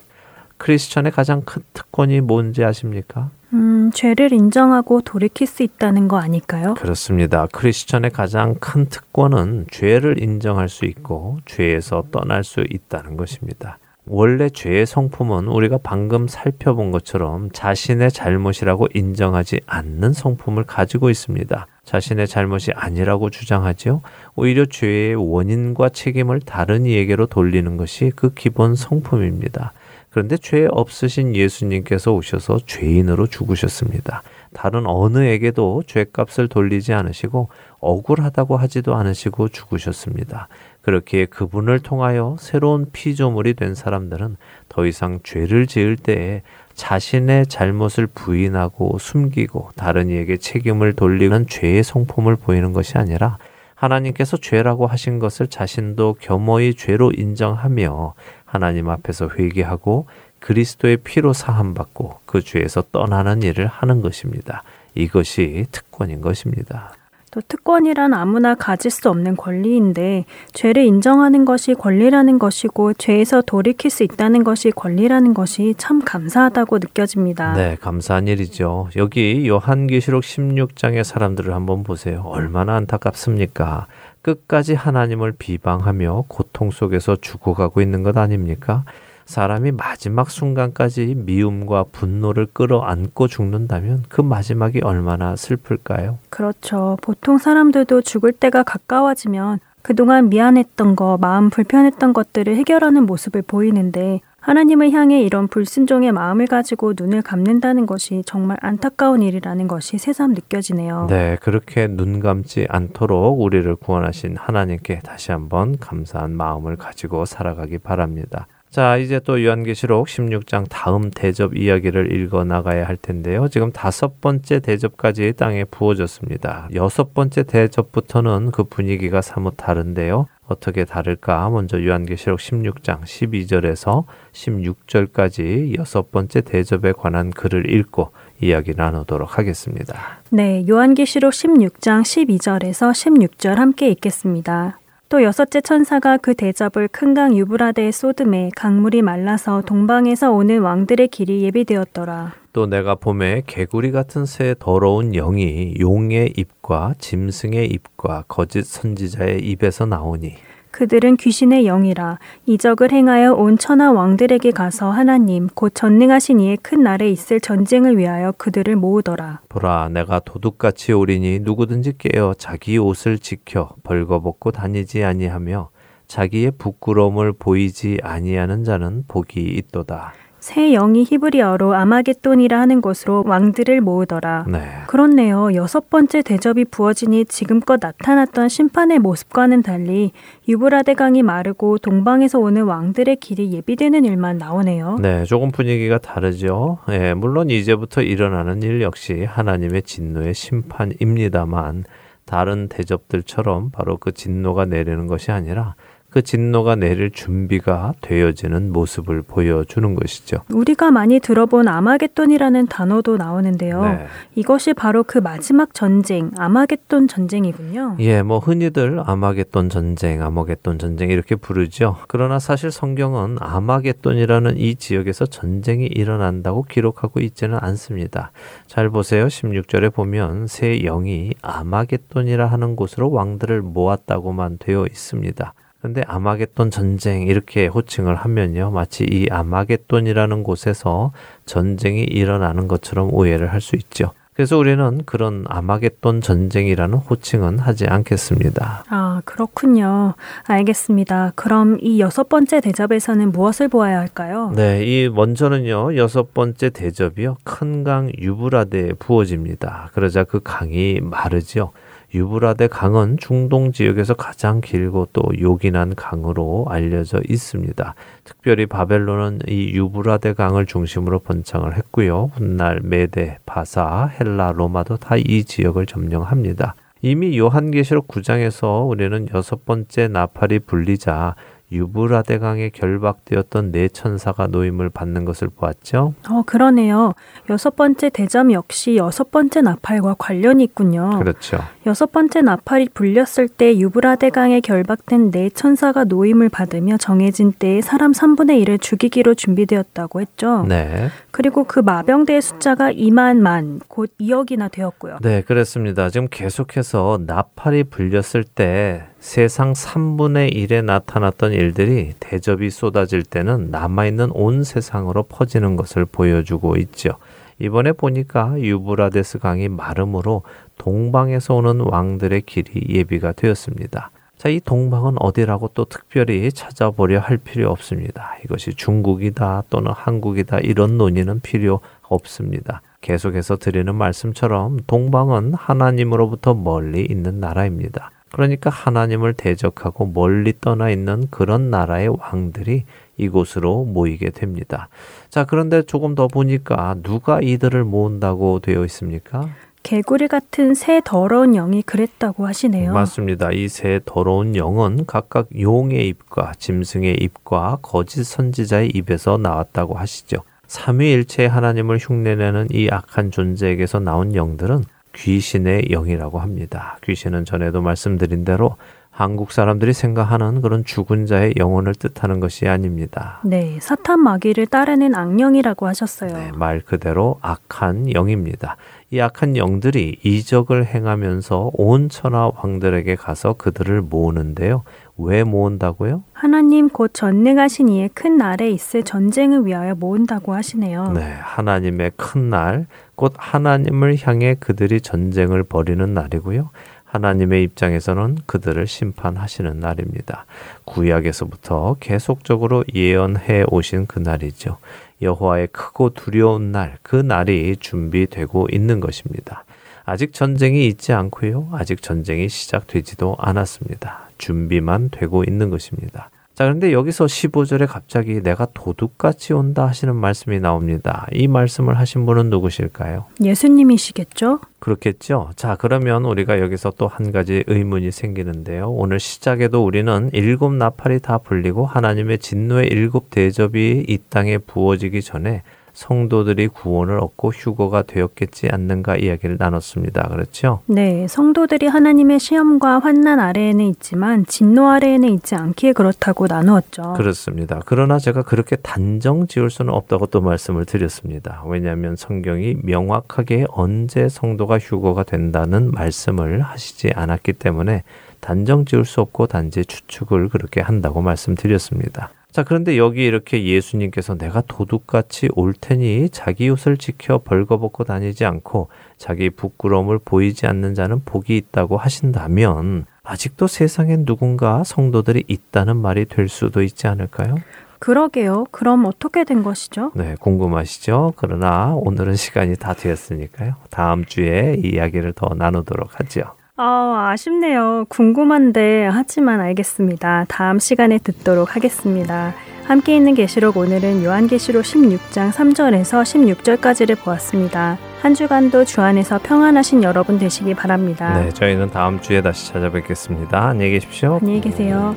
크리스천의 0.59 1.11
가장 1.11 1.43
큰 1.43 1.62
특권이 1.72 2.20
뭔지 2.20 2.62
아십니까? 2.62 3.31
음, 3.53 3.90
죄를 3.92 4.32
인정하고 4.32 5.01
돌이킬 5.01 5.46
수 5.46 5.62
있다는 5.62 6.09
거 6.09 6.18
아닐까요? 6.18 6.74
그렇습니다. 6.74 7.46
크리스천의 7.53 8.11
가장 8.11 8.55
큰 8.61 8.86
특권은 8.86 9.66
죄를 9.70 10.22
인정할 10.22 10.68
수 10.68 10.84
있고 10.84 11.38
죄에서 11.46 12.05
떠날 12.12 12.44
수 12.44 12.64
있다는 12.68 13.16
것입니다. 13.16 13.78
원래 14.07 14.48
죄의 14.48 14.86
성품은 14.86 15.46
우리가 15.46 15.78
방금 15.82 16.26
살펴본 16.26 16.90
것처럼 16.90 17.51
자신의 17.53 18.11
잘못이라고 18.11 18.88
인정하지 18.94 19.61
않는 19.66 20.12
성품을 20.12 20.64
가지고 20.64 21.11
있습니다. 21.11 21.66
자신의 21.84 22.26
잘못이 22.26 22.72
아니라고 22.74 23.30
주장하지요. 23.30 24.03
오히려 24.34 24.64
죄의 24.64 25.14
원인과 25.14 25.90
책임을 25.90 26.40
다른 26.40 26.86
이에게로 26.86 27.26
돌리는 27.26 27.76
것이 27.76 28.11
그 28.16 28.32
기본 28.34 28.74
성품입니다. 28.74 29.72
그런데 30.11 30.36
죄 30.36 30.66
없으신 30.68 31.36
예수님께서 31.36 32.12
오셔서 32.12 32.58
죄인으로 32.66 33.28
죽으셨습니다. 33.28 34.22
다른 34.52 34.86
어느에게도 34.86 35.84
죄값을 35.86 36.48
돌리지 36.48 36.92
않으시고 36.92 37.48
억울하다고 37.78 38.56
하지도 38.56 38.96
않으시고 38.96 39.48
죽으셨습니다. 39.48 40.48
그렇게 40.82 41.26
그분을 41.26 41.78
통하여 41.80 42.36
새로운 42.40 42.86
피조물이 42.92 43.54
된 43.54 43.74
사람들은 43.74 44.36
더 44.68 44.86
이상 44.86 45.20
죄를 45.22 45.66
지을 45.66 45.96
때에 45.96 46.42
자신의 46.74 47.46
잘못을 47.46 48.06
부인하고 48.08 48.98
숨기고 48.98 49.70
다른 49.76 50.08
이에게 50.08 50.36
책임을 50.36 50.94
돌리는 50.94 51.46
죄의 51.46 51.84
성품을 51.84 52.36
보이는 52.36 52.72
것이 52.72 52.98
아니라 52.98 53.38
하나님께서 53.74 54.36
죄라고 54.36 54.86
하신 54.86 55.18
것을 55.18 55.46
자신도 55.46 56.16
겸허히 56.20 56.74
죄로 56.74 57.12
인정하며 57.12 58.14
하나님 58.51 58.88
앞에서 58.88 59.28
회개하고 59.28 60.07
그리스도의 60.40 60.98
피로 60.98 61.32
사함받고 61.32 62.20
그 62.26 62.42
죄에서 62.42 62.82
떠나는 62.90 63.42
일을 63.42 63.66
하는 63.66 64.01
것입니다. 64.01 64.62
이것이 64.94 65.66
특권인 65.70 66.20
것입니다. 66.20 66.92
또 67.30 67.40
특권이란 67.46 68.12
아무나 68.12 68.57
가질 68.57 68.90
수 68.90 69.09
없는 69.09 69.36
권리인데 69.36 70.24
죄를 70.53 70.82
인정하는 70.82 71.44
것이 71.44 71.74
권리라는 71.74 72.40
것이고 72.40 72.94
죄에서 72.94 73.42
돌이킬 73.42 73.88
수 73.88 74.03
있다는 74.03 74.42
것이 74.42 74.72
권리라는 74.72 75.32
것이 75.32 75.74
참 75.78 76.01
감사하다고 76.01 76.78
느껴집니다. 76.78 77.53
네, 77.53 77.76
감사한 77.80 78.26
일이죠. 78.26 78.88
여기 78.96 79.46
요한계시록 79.46 80.24
16장의 80.24 81.05
사람들을 81.05 81.55
한번 81.55 81.84
보세요. 81.84 82.22
얼마나 82.24 82.74
안타깝습니까? 82.74 83.86
끝까지 84.23 84.75
하나님을 84.75 85.33
비방하며 85.33 86.25
고통 86.29 86.71
속에서 86.71 87.16
죽어가고 87.16 87.81
있는 87.81 88.03
것 88.03 88.16
아닙니까? 88.16 88.85
사람이 89.27 89.73
마지막 89.73 90.29
순간까지 90.29 91.14
미움과 91.16 91.85
분노를 91.93 92.49
끌어안고 92.53 93.29
죽는다면 93.29 94.05
그 94.09 94.21
마지막이 94.21 94.81
얼마나 94.83 95.37
슬플까요? 95.37 96.18
그렇죠. 96.31 96.97
보통 97.01 97.39
사람들도 97.39 98.03
죽을 98.03 98.33
때가 98.33 98.64
가까워지면 98.64 99.61
그동안 99.83 100.29
미안했던 100.29 100.97
거, 100.97 101.16
마음 101.21 101.49
불편했던 101.49 102.12
것들을 102.12 102.55
해결하는 102.57 103.07
모습을 103.07 103.43
보이는데 103.43 104.21
하나님을 104.41 104.91
향해 104.93 105.22
이런 105.22 105.49
불순종의 105.49 106.12
마음을 106.12 106.47
가지고 106.47 106.95
눈을 106.97 107.22
감는다는 107.22 107.86
것이 107.86 108.22
정말 108.24 108.57
안타까운 108.61 109.22
일이라는 109.22 109.68
것이 109.68 109.99
새삼 109.99 110.32
느껴지네요. 110.32 111.07
네, 111.09 111.36
그렇게 111.41 111.86
눈 111.86 112.20
감지 112.20 112.66
않도록 112.68 113.41
우리를 113.41 113.76
구원하신 113.76 114.36
하나님께 114.36 115.01
다시 115.05 115.32
한번 115.32 115.78
감사한 115.78 116.34
마음을 116.34 116.76
가지고 116.76 117.26
살아가기 117.26 117.78
바랍니다. 117.78 118.47
자, 118.71 118.97
이제 118.99 119.18
또 119.18 119.45
요한계시록 119.45 120.07
16장 120.07 120.66
다음 120.68 121.11
대접 121.11 121.57
이야기를 121.57 122.12
읽어 122.12 122.45
나가야 122.45 122.87
할 122.87 122.97
텐데요. 122.97 123.49
지금 123.49 123.73
다섯 123.73 124.21
번째 124.21 124.61
대접까지 124.61 125.33
땅에 125.37 125.64
부어졌습니다. 125.64 126.68
여섯 126.77 127.12
번째 127.12 127.43
대접부터는 127.43 128.53
그 128.53 128.62
분위기가 128.62 129.23
사뭇 129.23 129.55
다른데요. 129.57 130.29
어떻게 130.47 130.85
다를까? 130.85 131.51
먼저 131.51 131.85
요한계시록 131.85 132.39
16장 132.39 133.03
12절에서 133.03 134.05
16절까지 134.33 135.77
여섯 135.77 136.12
번째 136.12 136.41
대접에 136.41 136.93
관한 136.93 137.31
글을 137.31 137.73
읽고 137.73 138.12
이야기 138.41 138.75
나누도록 138.77 139.37
하겠습니다. 139.37 140.21
네, 140.31 140.64
요한계시록 140.68 141.33
16장 141.33 142.03
12절에서 142.03 142.93
16절 142.93 143.57
함께 143.57 143.89
읽겠습니다. 143.91 144.79
또 145.11 145.24
여섯째 145.24 145.61
천사가 145.61 146.18
그 146.18 146.34
대접을 146.34 146.86
큰 146.88 147.14
강 147.14 147.36
유브라데에 147.36 147.90
쏟음에 147.90 148.50
강물이 148.54 149.02
말라서 149.02 149.62
동방에서 149.62 150.30
오는 150.30 150.61
왕들의 150.61 151.08
길이 151.08 151.42
예비되었더라. 151.42 152.34
또 152.52 152.66
내가 152.66 152.94
봄에 152.94 153.42
개구리 153.46 153.90
같은 153.90 154.24
새 154.24 154.54
더러운 154.61 155.11
영이 155.12 155.74
용의 155.80 156.34
입과 156.36 156.94
짐승의 156.98 157.66
입과 157.66 158.24
거짓 158.28 158.64
선지자의 158.64 159.40
입에서 159.40 159.84
나오니 159.84 160.36
그들은 160.71 161.16
귀신의 161.16 161.64
영이라 161.64 162.18
이적을 162.47 162.93
행하여 162.93 163.35
온 163.35 163.59
천하 163.59 163.93
왕들에게 163.93 164.51
가서 164.53 164.91
하나님 164.91 165.49
곧 165.55 165.73
전능하신 165.75 166.41
이의 166.41 166.57
큰 166.59 166.83
날에 166.83 167.11
있을 167.11 167.41
전쟁을 167.41 167.99
위하여 167.99 168.33
그들을 168.33 168.75
모으더라. 168.77 169.41
보라 169.49 169.89
내가 169.91 170.21
도둑같이 170.21 170.93
오리니 170.93 171.41
누구든지 171.41 171.95
깨어 171.99 172.35
자기 172.39 172.79
옷을 172.79 173.18
지켜 173.18 173.75
벌거벗고 173.83 174.53
다니지 174.53 175.05
아니하며 175.05 175.71
자기의 176.07 176.53
부끄러움을 176.59 177.33
보이지 177.33 177.99
아니하는 178.03 178.64
자는 178.64 179.05
복이 179.07 179.41
있도다. 179.41 180.12
새 180.41 180.72
영이 180.72 181.05
히브리어로 181.05 181.74
아마겟돈이라 181.74 182.59
하는 182.59 182.80
곳으로 182.80 183.22
왕들을 183.26 183.80
모으더라. 183.82 184.47
네. 184.49 184.61
그렇네요. 184.86 185.55
여섯 185.55 185.91
번째 185.91 186.22
대접이 186.22 186.64
부어지니 186.64 187.26
지금껏 187.26 187.78
나타났던 187.80 188.49
심판의 188.49 188.99
모습과는 188.99 189.62
달리 189.62 190.12
유브라데 190.49 190.95
강이 190.95 191.22
마르고 191.22 191.78
동방에서 191.78 192.38
오는 192.38 192.64
왕들의 192.64 193.16
길이 193.16 193.53
예비되는 193.53 194.05
일만 194.05 194.38
나오네요. 194.38 194.97
네, 195.01 195.24
조금 195.24 195.51
분위기가 195.51 195.99
다르죠. 195.99 196.78
예, 196.91 197.14
물론 197.14 197.51
이제부터 197.51 198.03
일어나는 198.03 198.62
일 198.62 198.80
역시 198.80 199.24
하나님의 199.24 199.82
진노의 199.82 200.34
심판입니다만 200.34 201.84
다른 202.24 202.68
대접들처럼 202.68 203.70
바로 203.70 203.97
그 203.97 204.12
진노가 204.12 204.64
내리는 204.64 205.07
것이 205.07 205.32
아니라 205.32 205.74
그 206.11 206.22
진노가 206.22 206.74
내릴 206.74 207.11
준비가 207.12 207.94
되어지는 208.00 208.72
모습을 208.72 209.22
보여주는 209.22 209.94
것이죠. 209.94 210.38
우리가 210.52 210.90
많이 210.90 211.20
들어본 211.20 211.68
아마겟돈이라는 211.68 212.66
단어도 212.66 213.16
나오는데요. 213.16 213.82
네. 213.84 214.06
이것이 214.34 214.74
바로 214.74 215.04
그 215.04 215.18
마지막 215.18 215.72
전쟁, 215.72 216.30
아마겟돈 216.36 217.06
전쟁이군요. 217.06 217.96
예, 218.00 218.22
뭐 218.22 218.38
흔히들 218.38 219.00
아마겟돈 219.04 219.68
전쟁, 219.68 220.22
아마겟돈 220.22 220.78
전쟁 220.78 221.11
이렇게 221.11 221.36
부르죠. 221.36 221.96
그러나 222.08 222.38
사실 222.40 222.72
성경은 222.72 223.36
아마겟돈이라는 223.38 224.56
이 224.58 224.74
지역에서 224.74 225.26
전쟁이 225.26 225.86
일어난다고 225.86 226.64
기록하고 226.64 227.20
있지는 227.20 227.58
않습니다. 227.61 228.32
잘 228.66 228.90
보세요. 228.90 229.26
16절에 229.26 229.94
보면 229.94 230.48
새 230.48 230.80
영이 230.80 231.34
아마겟돈이라 231.42 232.46
하는 232.46 232.74
곳으로 232.74 233.11
왕들을 233.11 233.62
모았다고만 233.62 234.58
되어 234.58 234.86
있습니다. 234.86 235.54
그런데 235.81 236.03
아마겟돈 236.07 236.70
전쟁 236.70 237.22
이렇게 237.22 237.66
호칭을 237.66 238.14
하면요. 238.14 238.70
마치 238.70 239.05
이 239.05 239.26
아마겟돈이라는 239.31 240.43
곳에서 240.43 241.12
전쟁이 241.47 242.03
일어나는 242.03 242.68
것처럼 242.68 243.12
오해를 243.12 243.53
할 243.53 243.61
수 243.61 243.76
있죠. 243.76 244.12
그래서 244.35 244.57
우리는 244.57 245.03
그런 245.05 245.45
아마겟돈 245.49 246.22
전쟁이라는 246.22 246.97
호칭은 246.97 247.59
하지 247.59 247.87
않겠습니다. 247.87 248.85
아, 248.89 249.20
그렇군요. 249.26 250.14
알겠습니다. 250.47 251.33
그럼 251.35 251.76
이 251.83 252.01
여섯 252.01 252.28
번째 252.31 252.61
대접에서는 252.62 253.33
무엇을 253.33 253.68
보아야 253.68 253.99
할까요? 253.99 254.51
네, 254.57 254.83
이 254.85 255.09
먼저는요. 255.11 255.97
여섯 255.97 256.33
번째 256.33 256.70
대접이요. 256.70 257.37
큰 257.45 257.85
강 257.85 258.11
유브라데에 258.18 258.93
부어집니다. 258.99 259.91
그러자 259.93 260.24
그 260.24 260.41
강이 260.43 261.01
마르죠. 261.03 261.72
유브라데 262.12 262.66
강은 262.66 263.18
중동 263.18 263.70
지역에서 263.72 264.14
가장 264.14 264.61
길고 264.61 265.08
또 265.12 265.22
요긴한 265.38 265.94
강으로 265.94 266.66
알려져 266.68 267.20
있습니다. 267.28 267.94
특별히 268.24 268.66
바벨론은 268.66 269.40
이 269.46 269.72
유브라데 269.74 270.32
강을 270.32 270.66
중심으로 270.66 271.20
번창을 271.20 271.76
했고요. 271.76 272.32
훗날 272.34 272.80
메데, 272.82 273.38
바사, 273.46 274.11
헬라, 274.18 274.52
로마도 274.56 274.96
다 274.96 275.16
이 275.16 275.44
지역을 275.44 275.86
점령합니다. 275.86 276.74
이미 277.02 277.38
요한계시록 277.38 278.08
9장에서 278.08 278.88
우리는 278.88 279.28
여섯 279.32 279.64
번째 279.64 280.08
나팔이 280.08 280.61
불리자 280.61 281.34
유브라데 281.73 282.39
강에 282.39 282.71
결박되었던 282.71 283.73
네 283.73 283.89
천사가 283.89 284.49
노임을 284.49 284.91
받는 284.91 285.25
것을 285.25 285.49
보았죠. 285.49 286.14
어, 286.29 286.43
그러네요. 286.45 287.14
여섯 287.49 287.77
번째 287.77 288.11
대점 288.11 288.53
역시 288.53 288.97
여섯 288.97 289.31
번째 289.31 289.62
나팔과 289.62 290.16
관련이 290.18 290.64
있군요. 290.64 291.18
그렇죠. 291.18 291.59
여섯 291.87 292.12
번째 292.12 292.43
나팔이 292.43 292.89
불렸을 292.95 293.49
때 293.49 293.79
유브라데 293.79 294.31
강에 294.31 294.61
결박된 294.61 295.31
네 295.31 295.51
천사가 295.51 296.05
노임을 296.05 296.49
받으며 296.49 296.97
정해진 296.97 297.53
때에 297.53 297.81
사람 297.81 298.12
3분의 298.12 298.64
1을 298.64 298.81
죽이기로 298.81 299.35
준비되었다고 299.35 300.21
했죠. 300.21 300.64
네. 300.68 301.09
그리고 301.31 301.64
그 301.64 301.79
마병대의 301.81 302.43
숫자가 302.43 302.93
2만 302.93 303.39
만, 303.39 303.81
곧 303.89 304.11
2억이나 304.21 304.71
되었고요. 304.71 305.18
네, 305.23 305.43
그렇습니다. 305.43 306.11
지금 306.11 306.27
계속해서 306.31 307.21
나팔이 307.27 307.85
불렸을 307.85 308.45
때 308.45 309.05
세상 309.21 309.75
3분의 309.75 310.55
1에 310.55 310.83
나타났던 310.83 311.53
일들이 311.53 312.14
대접이 312.21 312.71
쏟아질 312.71 313.23
때는 313.23 313.71
남아있는 313.71 314.31
온 314.33 314.64
세상으로 314.64 315.25
퍼지는 315.25 315.77
것을 315.77 316.07
보여주고 316.07 316.77
있죠. 316.79 317.11
이번에 317.59 317.93
보니까 317.93 318.59
유브라데스 318.59 319.39
강이 319.39 319.68
마름으로 319.68 320.43
동방에서 320.79 321.55
오는 321.55 321.81
왕들의 321.81 322.41
길이 322.43 322.95
예비가 322.97 323.33
되었습니다. 323.33 324.11
자, 324.39 324.49
이 324.49 324.59
동방은 324.59 325.16
어디라고 325.21 325.73
또 325.75 325.85
특별히 325.85 326.51
찾아보려 326.51 327.21
할 327.21 327.37
필요 327.37 327.71
없습니다. 327.71 328.39
이것이 328.43 328.73
중국이다 328.73 329.64
또는 329.68 329.93
한국이다 329.93 330.61
이런 330.61 330.97
논의는 330.97 331.41
필요 331.41 331.81
없습니다. 332.05 332.81
계속해서 333.03 333.57
드리는 333.57 333.95
말씀처럼 333.95 334.79
동방은 334.87 335.53
하나님으로부터 335.53 336.55
멀리 336.55 337.05
있는 337.05 337.39
나라입니다. 337.39 338.11
그러니까 338.33 338.70
하나님을 338.70 339.35
대적하고 339.35 340.07
멀리 340.07 340.53
떠나 340.61 340.91
있는 340.91 341.26
그런 341.31 341.70
나라의 341.70 342.09
왕들이 342.09 342.85
이곳으로 343.16 343.85
모이게 343.85 344.31
됩니다. 344.31 344.89
자, 345.28 345.45
그런데 345.45 345.83
조금 345.83 346.14
더 346.14 346.26
보니까 346.28 346.97
누가 347.03 347.41
이들을 347.43 347.85
모은다고 347.85 348.61
되어 348.61 348.85
있습니까? 348.87 349.49
개구리 349.83 350.28
같은 350.28 350.74
새 350.74 351.01
더러운 351.05 351.53
영이 351.53 351.83
그랬다고 351.83 352.47
하시네요. 352.47 352.93
맞습니다. 352.93 353.51
이 353.53 353.66
새 353.68 354.01
더러운 354.05 354.55
영은 354.55 355.07
각각 355.07 355.49
용의 355.59 356.07
입과 356.09 356.53
짐승의 356.59 357.16
입과 357.20 357.78
거짓 357.81 358.24
선지자의 358.24 358.91
입에서 358.95 359.39
나왔다고 359.39 359.95
하시죠. 359.95 360.39
삼위일체 360.66 361.47
하나님을 361.47 361.99
흉내내는 361.99 362.68
이 362.70 362.89
악한 362.91 363.31
존재에게서 363.33 364.01
나온 364.01 364.35
영들은 364.35 364.85
귀신의 365.14 365.88
영이라고 365.90 366.38
합니다. 366.38 366.98
귀신은 367.02 367.44
전에도 367.44 367.82
말씀드린 367.82 368.44
대로 368.44 368.76
한국 369.11 369.52
사람들이 369.52 369.92
생각하는 369.92 370.62
그런 370.62 370.84
죽은 370.84 371.26
자의 371.26 371.52
영혼을 371.58 371.94
뜻하는 371.94 372.40
것이 372.40 372.66
아닙니다. 372.68 373.40
네, 373.44 373.78
사탄 373.80 374.20
마귀를 374.20 374.66
따르는 374.66 375.14
악령이라고 375.14 375.86
하셨어요. 375.88 376.32
네, 376.32 376.52
말 376.54 376.80
그대로 376.80 377.38
악한 377.42 378.14
영입니다. 378.14 378.76
이 379.11 379.20
악한 379.20 379.56
영들이 379.56 380.20
이적을 380.22 380.86
행하면서 380.86 381.72
온 381.74 382.08
천하 382.08 382.50
왕들에게 382.56 383.16
가서 383.16 383.54
그들을 383.54 384.00
모으는데요. 384.00 384.84
왜 385.18 385.44
모은다고요? 385.44 386.22
하나님 386.32 386.88
곧 386.88 387.11
전능하신 387.12 387.88
이의 387.90 388.08
큰 388.14 388.38
날에 388.38 388.70
있을 388.70 389.02
전쟁을 389.02 389.66
위하여 389.66 389.94
모은다고 389.94 390.54
하시네요. 390.54 391.12
네, 391.12 391.36
하나님의 391.40 392.12
큰 392.16 392.48
날, 392.48 392.86
곧 393.21 393.35
하나님을 393.37 394.16
향해 394.23 394.57
그들이 394.59 395.03
전쟁을 395.03 395.62
벌이는 395.64 396.14
날이고요. 396.14 396.71
하나님의 397.05 397.62
입장에서는 397.64 398.39
그들을 398.47 398.87
심판하시는 398.87 399.79
날입니다. 399.79 400.47
구약에서부터 400.87 401.97
계속적으로 402.01 402.83
예언해 402.95 403.64
오신 403.68 404.07
그 404.07 404.21
날이죠. 404.21 404.79
여호와의 405.21 405.66
크고 405.66 406.14
두려운 406.14 406.73
날, 406.73 406.97
그 407.03 407.14
날이 407.14 407.77
준비되고 407.77 408.68
있는 408.73 409.01
것입니다. 409.01 409.64
아직 410.07 410.33
전쟁이 410.33 410.87
있지 410.87 411.12
않고요. 411.12 411.68
아직 411.73 412.01
전쟁이 412.01 412.49
시작되지도 412.49 413.37
않았습니다. 413.39 414.31
준비만 414.39 415.11
되고 415.11 415.45
있는 415.45 415.68
것입니다. 415.68 416.31
자, 416.61 416.66
그런데 416.66 416.92
여기서 416.92 417.24
15절에 417.24 417.86
갑자기 417.88 418.42
내가 418.42 418.66
도둑같이 418.74 419.54
온다 419.54 419.86
하시는 419.86 420.14
말씀이 420.14 420.61
나옵니다. 420.61 421.26
이 421.32 421.48
말씀을 421.48 421.98
하신 421.98 422.26
분은 422.26 422.50
누구실까요? 422.50 423.24
예수님이시겠죠? 423.42 424.61
그렇겠죠. 424.78 425.52
자, 425.56 425.76
그러면 425.80 426.26
우리가 426.26 426.61
여기서 426.61 426.92
또 426.98 427.06
한 427.06 427.32
가지 427.32 427.64
의문이 427.66 428.11
생기는데요. 428.11 428.90
오늘 428.90 429.20
시작에도 429.20 429.82
우리는 429.82 430.28
일곱 430.34 430.74
나팔이 430.74 431.20
다 431.20 431.38
불리고 431.38 431.86
하나님의 431.86 432.40
진노의 432.40 432.88
일곱 432.88 433.30
대접이 433.30 434.04
이 434.06 434.18
땅에 434.28 434.58
부어지기 434.58 435.22
전에 435.22 435.62
성도들이 436.01 436.68
구원을 436.68 437.20
얻고 437.20 437.51
휴거가 437.51 438.01
되었겠지 438.03 438.68
않는가 438.70 439.16
이야기를 439.16 439.57
나눴습니다. 439.59 440.28
그렇죠? 440.28 440.80
네, 440.86 441.28
성도들이 441.28 441.88
하나님의 441.88 442.40
시험과 442.40 443.01
환난 443.01 443.38
아래에는 443.38 443.84
있지만 443.84 444.46
진노 444.46 444.88
아래에는 444.88 445.28
있지 445.28 445.57
않기에 445.57 445.92
그렇다고 445.92 446.46
나누었죠. 446.46 447.12
그렇습니다. 447.18 447.80
그러나 447.84 448.18
제가 448.18 448.42
그렇게 448.42 448.76
단정 448.76 449.46
지을 449.46 449.68
수는 449.68 449.92
없다고 449.92 450.28
또 450.28 450.40
말씀을 450.40 450.86
드렸습니다. 450.86 451.62
왜냐하면 451.66 452.16
성경이 452.16 452.76
명확하게 452.82 453.66
언제 453.68 454.30
성도가 454.30 454.78
휴거가 454.78 455.22
된다는 455.24 455.90
말씀을 455.90 456.62
하시지 456.62 457.12
않았기 457.14 457.53
때문에 457.53 458.05
단정 458.40 458.86
지을 458.86 459.05
수 459.05 459.20
없고 459.20 459.48
단지 459.48 459.84
추측을 459.84 460.48
그렇게 460.48 460.80
한다고 460.80 461.20
말씀드렸습니다. 461.20 462.30
자, 462.51 462.64
그런데 462.64 462.98
여기 462.98 463.24
이렇게 463.24 463.64
예수님께서 463.64 464.36
내가 464.36 464.62
도둑같이 464.66 465.48
올 465.55 465.72
테니 465.72 466.30
자기 466.30 466.68
옷을 466.68 466.96
지켜 466.96 467.38
벌거벗고 467.38 468.05
다니지 468.05 468.44
않고 468.44 468.88
자기 469.16 469.51
부끄러움을 469.51 470.18
보이지 470.24 470.66
않는 470.66 470.94
자는 470.94 471.22
복이 471.24 471.57
있다고 471.57 471.96
하신다면 471.96 473.07
아직도 473.22 473.68
세상엔 473.68 474.24
누군가 474.24 474.82
성도들이 474.82 475.44
있다는 475.46 475.96
말이 475.96 476.24
될 476.24 476.48
수도 476.48 476.82
있지 476.82 477.07
않을까요? 477.07 477.57
그러게요. 478.01 478.64
그럼 478.70 479.05
어떻게 479.05 479.44
된 479.44 479.62
것이죠? 479.62 480.11
네, 480.14 480.34
궁금하시죠? 480.40 481.34
그러나 481.36 481.94
오늘은 481.94 482.34
시간이 482.34 482.76
다 482.76 482.94
되었으니까요. 482.94 483.76
다음 483.90 484.24
주에 484.24 484.76
이 484.82 484.94
이야기를 484.94 485.34
더 485.34 485.55
나누도록 485.55 486.18
하죠. 486.18 486.59
아, 486.83 487.28
아쉽네요. 487.33 488.07
궁금한데 488.09 489.07
하지만 489.12 489.61
알겠습니다. 489.61 490.47
다음 490.49 490.78
시간에 490.78 491.18
듣도록 491.18 491.76
하겠습니다. 491.76 492.55
함께 492.87 493.14
있는 493.14 493.35
계시록 493.35 493.76
오늘은 493.76 494.24
요한계시록 494.24 494.83
16장 494.83 495.53
3절에서 495.53 496.22
16절까지를 496.22 497.22
보았습니다. 497.22 497.99
한 498.22 498.35
주간도 498.35 498.87
주 498.87 499.03
안에서 499.03 499.39
평안하신 499.43 500.03
여러분 500.03 500.39
되시기 500.39 500.72
바랍니다. 500.74 501.39
네, 501.39 501.51
저희는 501.51 501.91
다음 501.91 502.18
주에 502.22 502.41
다시 502.41 502.72
찾아뵙겠습니다. 502.72 503.61
안녕히 503.61 503.93
계십시오. 503.93 504.39
안녕히 504.41 504.62
계세요. 504.62 505.14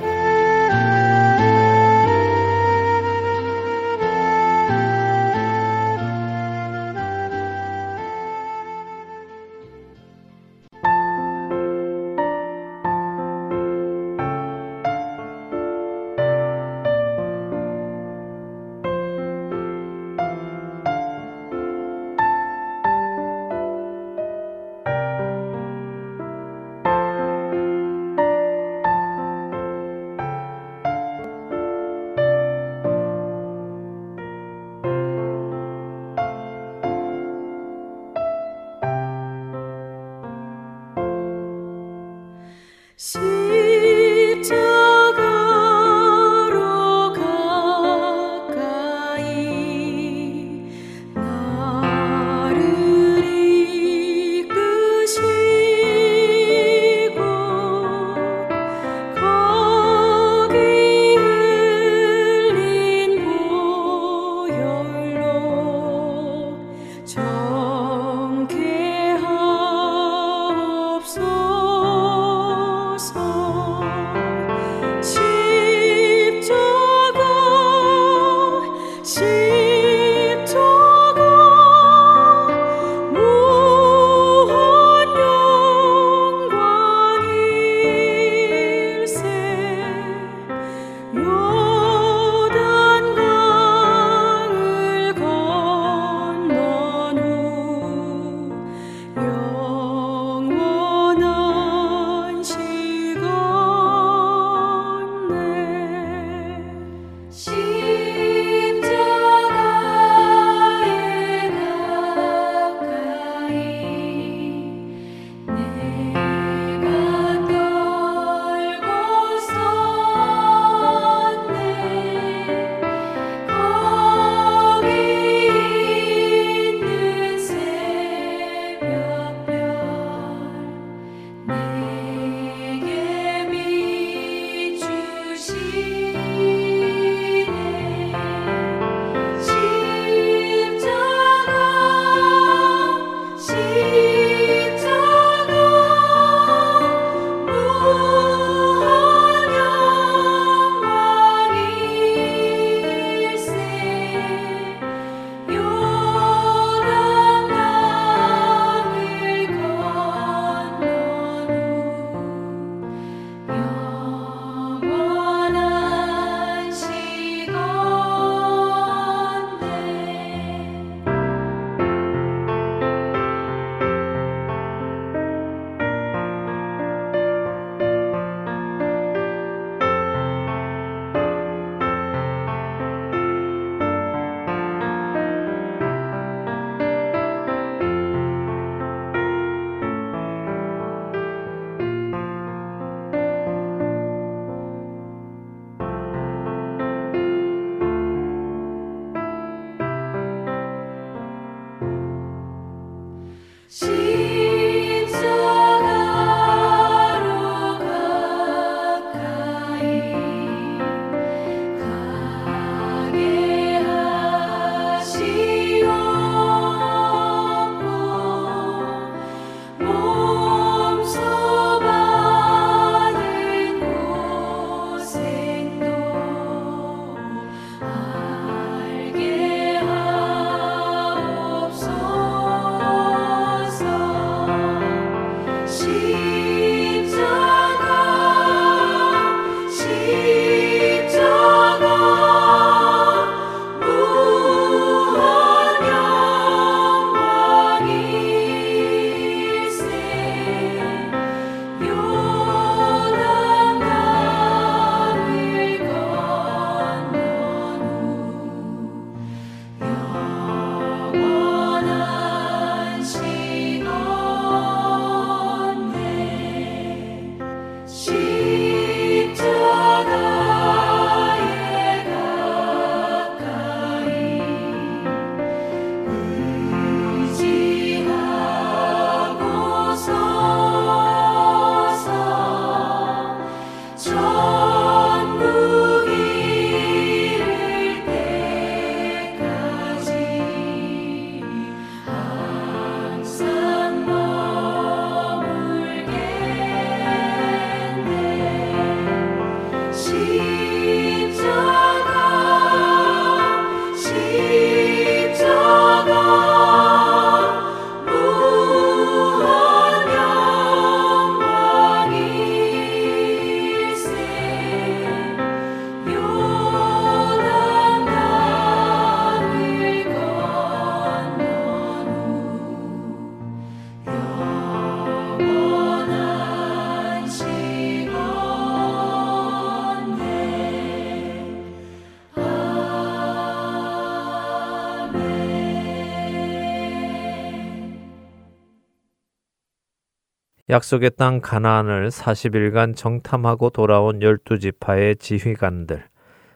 약속의 340.70 341.12
땅 341.18 341.42
가나안을 341.42 342.08
40일간 342.08 342.96
정탐하고 342.96 343.70
돌아온 343.70 344.22
열두 344.22 344.60
지파의 344.60 345.18
지휘관들. 345.18 346.06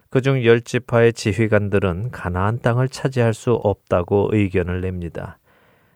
그중 0.10 0.46
열 0.46 0.62
지파의 0.62 1.12
지휘관들은 1.12 2.12
가나안 2.12 2.62
땅을 2.62 2.88
차지할 2.88 3.34
수 3.34 3.52
없다고 3.52 4.30
의견을 4.32 4.80
냅니다. 4.80 5.40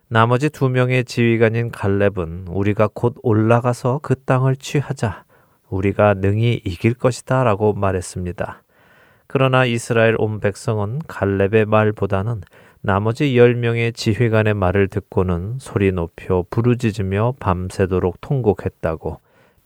나머지 0.09 0.49
두 0.49 0.68
명의 0.68 1.05
지휘관인 1.05 1.72
갈렙은 1.72 2.47
우리가 2.49 2.89
곧 2.93 3.16
올라가서 3.24 4.01
그 4.03 4.22
땅을 4.22 4.57
취하자. 4.57 5.24
우리가 5.70 6.16
능히 6.16 6.62
이길 6.66 6.93
것이다 6.95 7.45
라고 7.45 7.72
말했습니다. 7.72 8.64
그러나 9.28 9.64
이스라엘 9.64 10.18
온 10.18 10.41
백성은 10.41 10.99
갈렙의 11.07 11.66
말보다는 11.66 12.41
나머지 12.84 13.38
열 13.38 13.53
명의 13.53 13.93
지휘관의 13.93 14.55
말을 14.55 14.88
듣고는 14.88 15.57
소리 15.59 15.91
높여 15.91 16.43
부르짖으며 16.49 17.36
밤새도록 17.39 18.19
통곡했다고 18.21 19.19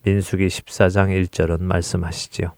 민수기 0.03 0.47
14장 0.47 1.07
1절은 1.23 1.61
말씀하시지요. 1.61 2.51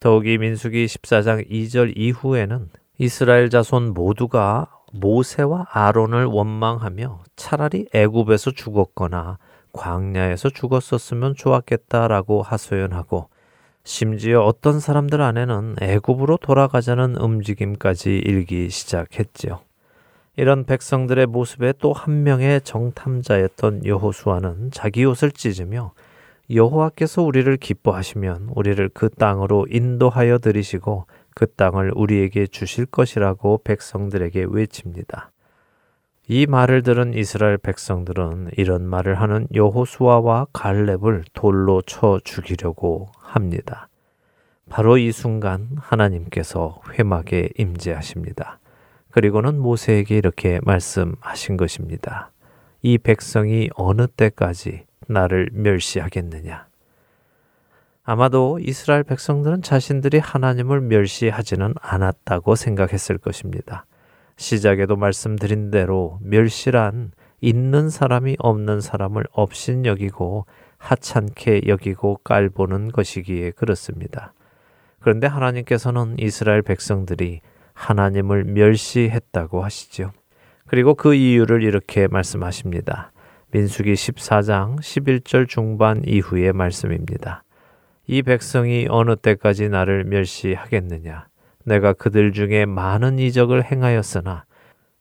더욱이 0.00 0.38
민수기 0.38 0.86
14장 0.86 1.48
2절 1.48 1.92
이후에는 1.96 2.68
이스라엘 2.98 3.48
자손 3.48 3.94
모두가 3.94 4.72
모세와 4.92 5.66
아론을 5.70 6.24
원망하며 6.24 7.22
차라리 7.36 7.86
애굽에서 7.94 8.50
죽었거나 8.50 9.38
광야에서 9.72 10.50
죽었었으면 10.50 11.36
좋았겠다라고 11.36 12.42
하소연하고 12.42 13.28
심지어 13.84 14.42
어떤 14.42 14.80
사람들 14.80 15.22
안에는 15.22 15.76
애굽으로 15.80 16.38
돌아가자는 16.38 17.16
움직임까지 17.16 18.16
일기 18.24 18.68
시작했지요. 18.68 19.65
이런 20.36 20.64
백성들의 20.64 21.26
모습에 21.26 21.72
또 21.78 21.92
한 21.92 22.22
명의 22.22 22.60
정탐자였던 22.60 23.86
여호수아는 23.86 24.70
자기 24.70 25.04
옷을 25.04 25.30
찢으며 25.30 25.92
여호와께서 26.50 27.22
우리를 27.22 27.56
기뻐하시면 27.56 28.50
우리를 28.54 28.90
그 28.92 29.08
땅으로 29.08 29.66
인도하여 29.70 30.38
들이시고 30.38 31.06
그 31.34 31.46
땅을 31.46 31.92
우리에게 31.94 32.46
주실 32.46 32.86
것이라고 32.86 33.62
백성들에게 33.64 34.46
외칩니다. 34.48 35.32
이 36.28 36.46
말을 36.46 36.82
들은 36.82 37.14
이스라엘 37.14 37.56
백성들은 37.56 38.50
이런 38.56 38.82
말을 38.82 39.20
하는 39.20 39.46
여호수아와 39.54 40.48
갈렙을 40.52 41.24
돌로 41.32 41.82
쳐 41.82 42.20
죽이려고 42.24 43.08
합니다. 43.18 43.88
바로 44.68 44.98
이 44.98 45.12
순간 45.12 45.68
하나님께서 45.78 46.80
회막에 46.92 47.50
임재하십니다. 47.56 48.58
그리고는 49.16 49.58
모세에게 49.58 50.14
이렇게 50.14 50.60
말씀하신 50.62 51.56
것입니다. 51.56 52.32
이 52.82 52.98
백성이 52.98 53.70
어느 53.74 54.06
때까지 54.08 54.84
나를 55.08 55.48
멸시하겠느냐? 55.54 56.66
아마도 58.04 58.58
이스라엘 58.60 59.04
백성들은 59.04 59.62
자신들이 59.62 60.18
하나님을 60.18 60.82
멸시하지는 60.82 61.72
않았다고 61.80 62.56
생각했을 62.56 63.16
것입니다. 63.16 63.86
시작에도 64.36 64.96
말씀드린 64.96 65.70
대로 65.70 66.18
멸시란 66.20 67.12
있는 67.40 67.88
사람이 67.88 68.36
없는 68.38 68.82
사람을 68.82 69.24
없인 69.32 69.86
여기고 69.86 70.44
하찮게 70.76 71.62
여기고 71.68 72.18
깔보는 72.22 72.92
것이기에 72.92 73.52
그렇습니다. 73.52 74.34
그런데 75.00 75.26
하나님께서는 75.26 76.16
이스라엘 76.18 76.60
백성들이 76.60 77.40
하나님을 77.76 78.44
멸시했다고 78.44 79.62
하시죠. 79.62 80.12
그리고 80.66 80.94
그 80.94 81.14
이유를 81.14 81.62
이렇게 81.62 82.08
말씀하십니다. 82.08 83.12
민수기 83.52 83.92
14장 83.92 84.80
11절 84.80 85.46
중반 85.48 86.02
이후의 86.04 86.52
말씀입니다. 86.52 87.44
이 88.08 88.22
백성이 88.22 88.86
어느 88.88 89.14
때까지 89.14 89.68
나를 89.68 90.04
멸시하겠느냐? 90.04 91.26
내가 91.64 91.92
그들 91.92 92.32
중에 92.32 92.64
많은 92.64 93.18
이적을 93.18 93.70
행하였으나 93.70 94.44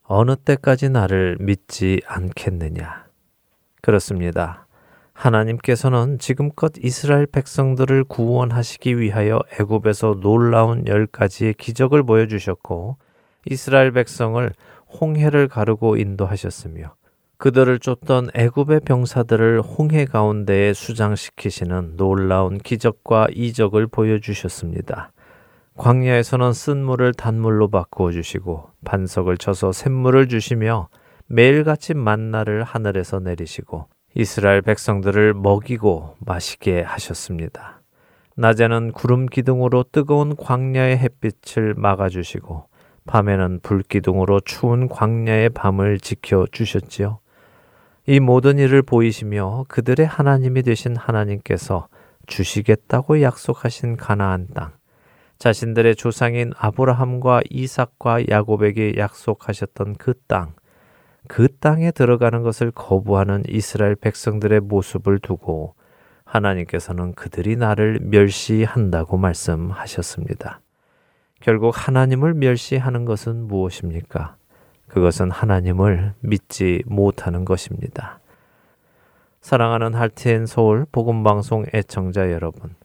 어느 0.03 0.35
때까지 0.35 0.89
나를 0.89 1.37
믿지 1.39 2.01
않겠느냐? 2.05 3.05
그렇습니다. 3.81 4.64
하나님께서는 5.15 6.19
지금껏 6.19 6.73
이스라엘 6.77 7.25
백성들을 7.25 8.03
구원하시기 8.03 8.99
위하여 8.99 9.39
애굽에서 9.59 10.19
놀라운 10.21 10.85
열 10.87 11.07
가지의 11.07 11.53
기적을 11.55 12.03
보여주셨고 12.03 12.97
이스라엘 13.45 13.91
백성을 13.91 14.51
홍해를 14.99 15.47
가르고 15.47 15.97
인도하셨으며 15.97 16.93
그들을 17.37 17.79
쫓던 17.79 18.29
애굽의 18.33 18.81
병사들을 18.81 19.61
홍해 19.61 20.05
가운데에 20.05 20.73
수장시키시는 20.73 21.95
놀라운 21.95 22.57
기적과 22.57 23.27
이적을 23.33 23.87
보여주셨습니다. 23.87 25.11
광야에서는 25.77 26.53
쓴 26.53 26.83
물을 26.83 27.13
단물로 27.13 27.69
바꾸어 27.69 28.11
주시고 28.11 28.69
반석을 28.85 29.37
쳐서 29.37 29.71
샘물을 29.71 30.27
주시며 30.29 30.89
매일같이 31.27 31.93
만나를 31.93 32.63
하늘에서 32.63 33.19
내리시고 33.19 33.87
이스라엘 34.17 34.61
백성들을 34.61 35.33
먹이고 35.33 36.15
마시게 36.19 36.81
하셨습니다. 36.81 37.81
낮에는 38.37 38.93
구름 38.93 39.25
기둥으로 39.25 39.83
뜨거운 39.91 40.37
광야의 40.37 40.97
햇빛을 40.97 41.73
막아주시고 41.75 42.65
밤에는 43.07 43.59
불 43.61 43.83
기둥으로 43.83 44.39
추운 44.39 44.87
광야의 44.87 45.49
밤을 45.49 45.99
지켜 45.99 46.45
주셨지요. 46.49 47.19
이 48.07 48.21
모든 48.21 48.57
일을 48.57 48.83
보이시며 48.83 49.65
그들의 49.67 50.05
하나님이 50.05 50.63
되신 50.63 50.95
하나님께서 50.95 51.89
주시겠다고 52.25 53.21
약속하신 53.21 53.97
가나안 53.97 54.47
땅, 54.53 54.71
자신들의 55.39 55.97
조상인 55.97 56.53
아브라함과 56.57 57.41
이삭과 57.49 58.29
야곱에게 58.29 58.93
약속하셨던 58.97 59.95
그 59.97 60.13
땅, 60.27 60.53
그 61.27 61.47
땅에 61.57 61.91
들어가는 61.91 62.41
것을 62.43 62.71
거부하는 62.71 63.43
이스라엘 63.47 63.95
백성들의 63.95 64.61
모습을 64.61 65.19
두고 65.19 65.75
하나님께서는 66.23 67.13
그들이 67.13 67.55
나를 67.55 67.99
멸시한다고 68.01 69.17
말씀하셨습니다. 69.17 70.61
결국 71.39 71.73
하나님을 71.75 72.33
멸시하는 72.33 73.05
것은 73.05 73.47
무엇입니까? 73.47 74.35
그것은 74.87 75.31
하나님을 75.31 76.13
믿지 76.19 76.83
못하는 76.85 77.45
것입니다. 77.45 78.19
사랑하는 79.41 79.93
할트앤 79.93 80.47
서울 80.47 80.85
복음 80.91 81.23
방송 81.23 81.65
애청자 81.73 82.31
여러분, 82.31 82.75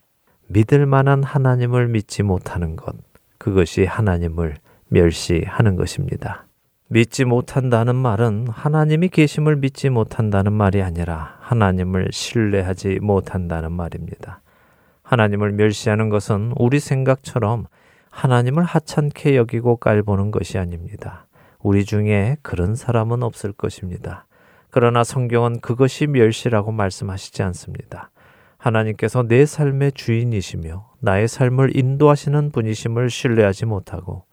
믿을 0.49 0.85
만한 0.85 1.23
하나님을 1.23 1.89
믿지 1.89 2.23
못하는 2.23 2.77
것, 2.77 2.95
그것이 3.39 3.85
하나님을 3.85 4.57
멸시하는 4.89 5.77
것입니다. 5.77 6.45
믿지 6.93 7.25
못한다는 7.25 7.95
말은 7.95 8.49
하나님이 8.49 9.11
계심을 9.11 9.55
믿지 9.55 9.91
못한다는 9.91 10.53
말이 10.53 10.83
아니라 10.83 11.37
하나님을 11.39 12.09
신뢰하지 12.11 12.99
못한다는 13.01 13.71
말입니다. 13.71 14.41
하나님을 15.05 15.53
멸시하는 15.53 16.09
것은 16.09 16.53
우리 16.57 16.81
생각처럼 16.81 17.67
하나님을 18.11 18.65
하찮게 18.65 19.37
여기고 19.37 19.77
깔보는 19.77 20.33
것이 20.33 20.59
아닙니다. 20.59 21.27
우리 21.61 21.85
중에 21.85 22.39
그런 22.43 22.75
사람은 22.75 23.23
없을 23.23 23.53
것입니다. 23.53 24.27
그러나 24.71 25.05
성경은 25.05 25.61
그것이 25.61 26.09
멸시라고 26.09 26.73
말씀하시지 26.73 27.41
않습니다. 27.45 28.11
하나님께서 28.59 29.23
내 29.23 29.47
삶의 29.47 29.93
주인이시며 29.93 30.89
나의 30.99 31.29
삶을 31.29 31.77
인도하시는 31.77 32.51
분이심을 32.51 33.11
신뢰하지 33.11 33.67
못하고 33.67 34.25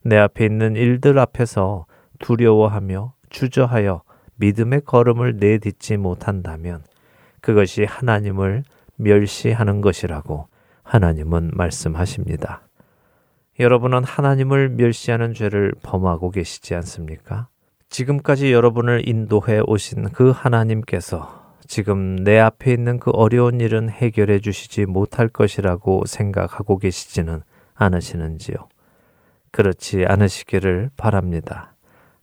내 0.00 0.16
앞에 0.16 0.46
있는 0.46 0.76
일들 0.76 1.18
앞에서 1.18 1.84
두려워하며 2.18 3.14
주저하여 3.30 4.02
믿음의 4.36 4.82
걸음을 4.84 5.36
내딛지 5.36 5.96
못한다면 5.96 6.82
그것이 7.40 7.84
하나님을 7.84 8.64
멸시하는 8.96 9.80
것이라고 9.80 10.48
하나님은 10.82 11.50
말씀하십니다. 11.54 12.62
여러분은 13.58 14.04
하나님을 14.04 14.70
멸시하는 14.70 15.32
죄를 15.32 15.72
범하고 15.82 16.30
계시지 16.30 16.74
않습니까? 16.74 17.48
지금까지 17.88 18.52
여러분을 18.52 19.08
인도해 19.08 19.60
오신 19.66 20.10
그 20.10 20.30
하나님께서 20.30 21.54
지금 21.66 22.16
내 22.16 22.38
앞에 22.38 22.72
있는 22.72 22.98
그 22.98 23.10
어려운 23.10 23.60
일은 23.60 23.88
해결해 23.88 24.40
주시지 24.40 24.86
못할 24.86 25.28
것이라고 25.28 26.04
생각하고 26.06 26.78
계시지는 26.78 27.42
않으시는지요? 27.74 28.56
그렇지 29.50 30.04
않으시기를 30.06 30.90
바랍니다. 30.96 31.75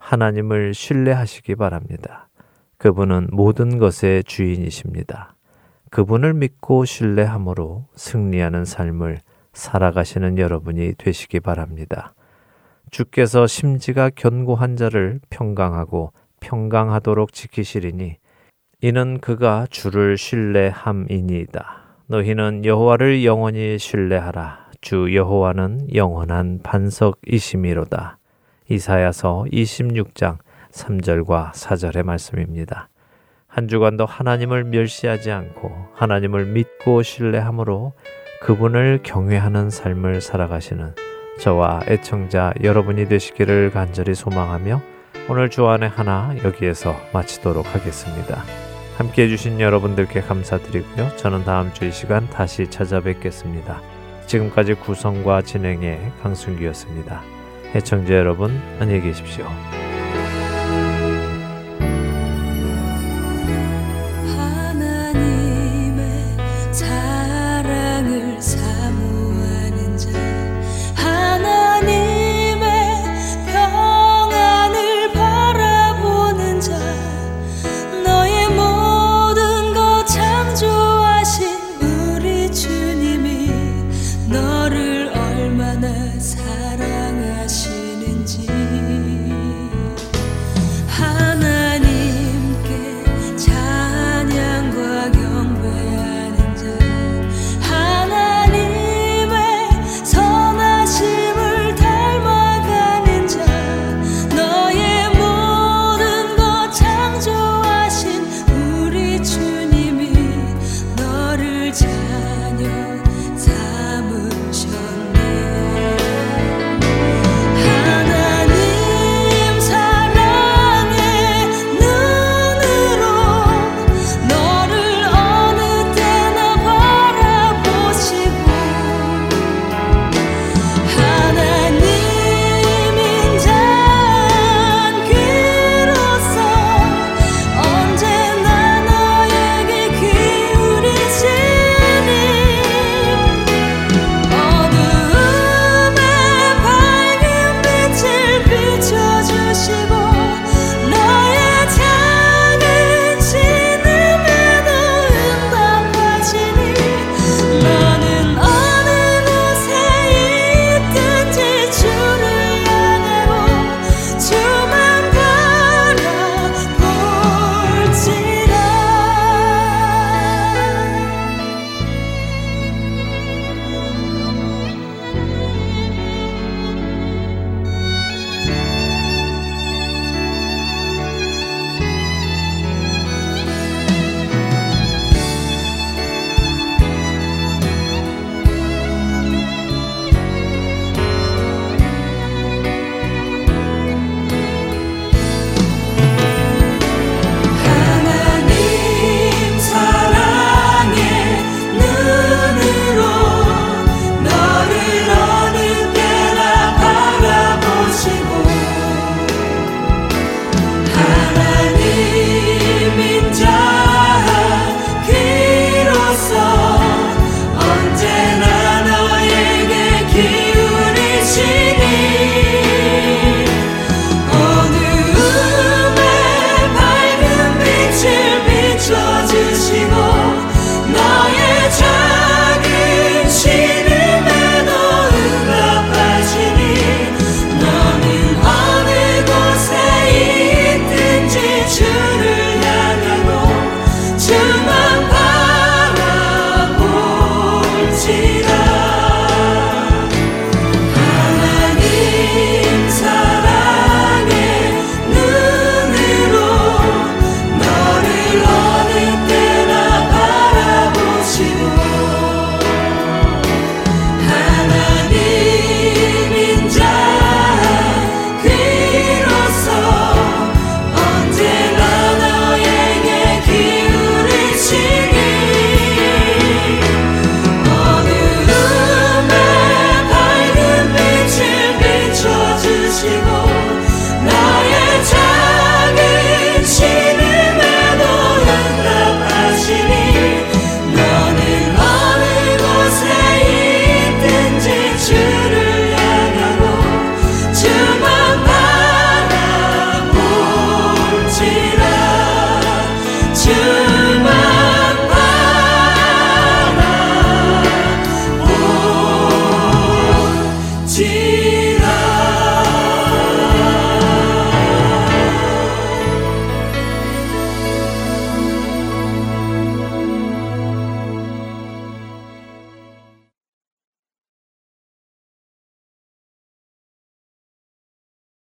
하나님을 0.04 0.74
신뢰하시기 0.74 1.56
바랍니다. 1.56 2.28
그분은 2.78 3.30
모든 3.32 3.80
것의 3.80 4.26
주인이십니다. 4.26 5.36
그분을 5.92 6.34
믿고 6.34 6.84
신뢰함으로 6.84 7.86
승리하는 7.96 8.66
삶을 8.66 9.20
살아가시는 9.54 10.38
여러분이 10.38 10.96
되시기 10.98 11.40
바랍니다. 11.40 12.14
주께서 12.92 13.48
심지가 13.48 14.10
견고한 14.10 14.76
자를 14.76 15.22
평강하고 15.30 16.12
평강하도록 16.42 17.32
지키시리니 17.32 18.18
이는 18.82 19.22
그가 19.22 19.68
주를 19.70 20.18
신뢰함이니이다. 20.18 21.84
너희는 22.08 22.66
여호와를 22.66 23.24
영원히 23.24 23.80
신뢰하라. 23.80 24.72
주 24.82 25.16
여호와는 25.16 25.96
영원한 25.96 26.60
반석이심이로다. 26.62 28.18
이사야서 28.70 29.46
26장 29.52 30.38
3절과 30.72 31.52
4절의 31.54 32.04
말씀입니다. 32.04 32.90
한 33.48 33.68
주간도 33.68 34.06
하나님을 34.06 34.64
멸시하지 34.64 35.32
않고 35.32 35.72
하나님을 35.94 36.46
믿고 36.46 37.04
신뢰함으로 37.04 37.94
그분을 38.42 39.02
경외하는 39.04 39.70
삶을 39.70 40.22
살아가시는 40.22 40.96
저와 41.40 41.82
애청자 41.88 42.54
여러분이 42.62 43.08
되시기를 43.08 43.72
간절히 43.72 44.16
소망하며 44.16 44.82
오늘 45.30 45.50
주안의 45.50 45.90
하나 45.90 46.36
여기에서 46.44 46.96
마치도록 47.14 47.74
하겠습니다. 47.74 48.44
함께 48.98 49.24
해주신 49.24 49.60
여러분들께 49.60 50.22
감사드리고요. 50.22 51.16
저는 51.18 51.46
다음 51.46 51.74
주 51.74 51.86
이 51.86 51.92
시간 51.92 52.30
다시 52.30 52.70
찾아뵙겠습니다. 52.70 53.82
지금까지 54.28 54.76
구성과 54.76 55.42
진행의 55.42 56.12
강순기였습니다. 56.22 57.33
애청자 57.76 58.14
여러분 58.14 58.62
안녕히 58.80 59.02
계십시오. 59.02 59.48